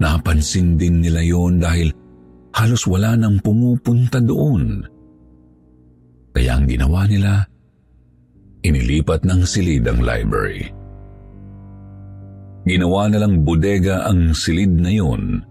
Napansin 0.02 0.76
din 0.76 1.00
nila 1.00 1.22
yon 1.22 1.62
dahil 1.62 1.94
halos 2.58 2.84
wala 2.90 3.14
nang 3.16 3.38
pumupunta 3.40 4.18
doon. 4.20 4.82
Kaya 6.34 6.58
ang 6.58 6.66
ginawa 6.66 7.06
nila, 7.06 7.46
inilipat 8.66 9.24
ng 9.24 9.42
silid 9.46 9.86
ang 9.86 10.02
library. 10.02 10.81
Ginawa 12.62 13.10
na 13.10 13.18
lang 13.26 13.42
bodega 13.42 14.06
ang 14.06 14.38
silid 14.38 14.70
na 14.70 14.92
yun. 14.94 15.42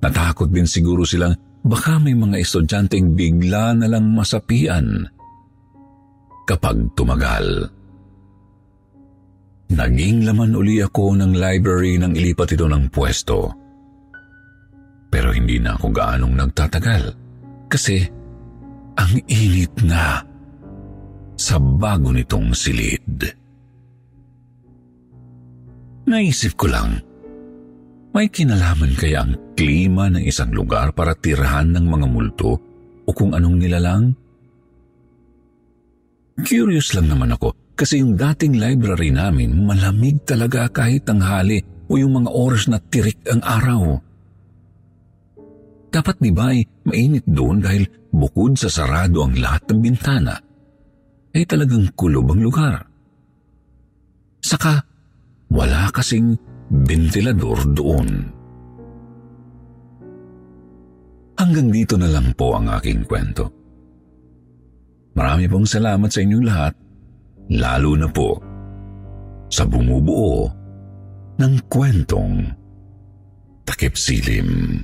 Natakot 0.00 0.48
din 0.48 0.64
siguro 0.64 1.04
silang 1.04 1.36
baka 1.66 1.98
may 1.98 2.14
mga 2.14 2.40
estudyanteng 2.40 3.12
bigla 3.18 3.74
na 3.74 3.90
lang 3.90 4.08
masapian 4.14 5.04
kapag 6.46 6.78
tumagal. 6.94 7.68
Naging 9.66 10.22
laman 10.22 10.54
uli 10.54 10.78
ako 10.78 11.18
ng 11.18 11.34
library 11.34 11.98
nang 11.98 12.14
ilipat 12.14 12.54
ito 12.54 12.70
ng 12.70 12.86
pwesto. 12.86 13.50
Pero 15.10 15.34
hindi 15.34 15.58
na 15.58 15.74
ako 15.74 15.90
gaanong 15.90 16.34
nagtatagal 16.38 17.02
kasi 17.66 17.98
ang 18.94 19.12
init 19.26 19.74
na 19.82 20.22
sa 21.36 21.58
bago 21.58 22.14
nitong 22.14 22.54
silid. 22.54 23.45
Naisip 26.06 26.54
ko 26.54 26.70
lang, 26.70 27.02
may 28.14 28.30
kinalaman 28.30 28.94
kaya 28.94 29.26
ang 29.26 29.34
klima 29.58 30.06
ng 30.06 30.22
isang 30.22 30.54
lugar 30.54 30.94
para 30.94 31.18
tirahan 31.18 31.74
ng 31.74 31.82
mga 31.82 32.06
multo 32.06 32.54
o 33.02 33.10
kung 33.10 33.34
anong 33.34 33.58
nilalang? 33.58 34.14
Curious 36.46 36.94
lang 36.94 37.10
naman 37.10 37.34
ako 37.34 37.74
kasi 37.74 37.98
yung 37.98 38.14
dating 38.14 38.54
library 38.54 39.10
namin 39.10 39.66
malamig 39.66 40.22
talaga 40.22 40.70
kahit 40.70 41.10
tanghali 41.10 41.58
o 41.90 41.98
yung 41.98 42.22
mga 42.22 42.30
oras 42.30 42.70
na 42.70 42.78
tirik 42.78 43.18
ang 43.26 43.42
araw. 43.42 43.98
Dapat 45.90 46.16
di 46.22 46.30
ba 46.30 46.54
ay 46.54 46.62
mainit 46.86 47.26
doon 47.26 47.58
dahil 47.58 47.82
bukod 48.14 48.54
sa 48.54 48.70
sarado 48.70 49.26
ang 49.26 49.34
lahat 49.34 49.74
ng 49.74 49.80
bintana, 49.82 50.38
ay 51.34 51.42
talagang 51.50 51.90
kulob 51.98 52.30
ang 52.30 52.46
lugar. 52.46 52.78
Saka 54.38 54.95
wala 55.50 55.90
kasing 55.94 56.34
ventilador 56.70 57.62
doon. 57.74 58.32
Hanggang 61.36 61.68
dito 61.68 62.00
na 62.00 62.08
lang 62.08 62.32
po 62.32 62.56
ang 62.56 62.72
aking 62.80 63.04
kwento. 63.04 63.52
Marami 65.16 65.44
pong 65.48 65.68
salamat 65.68 66.08
sa 66.08 66.20
inyong 66.24 66.44
lahat, 66.44 66.74
lalo 67.52 67.92
na 67.96 68.08
po 68.08 68.40
sa 69.52 69.68
bumubuo 69.68 70.48
ng 71.36 71.54
kwentong 71.68 72.50
takip 73.68 73.94
silim. 73.94 74.80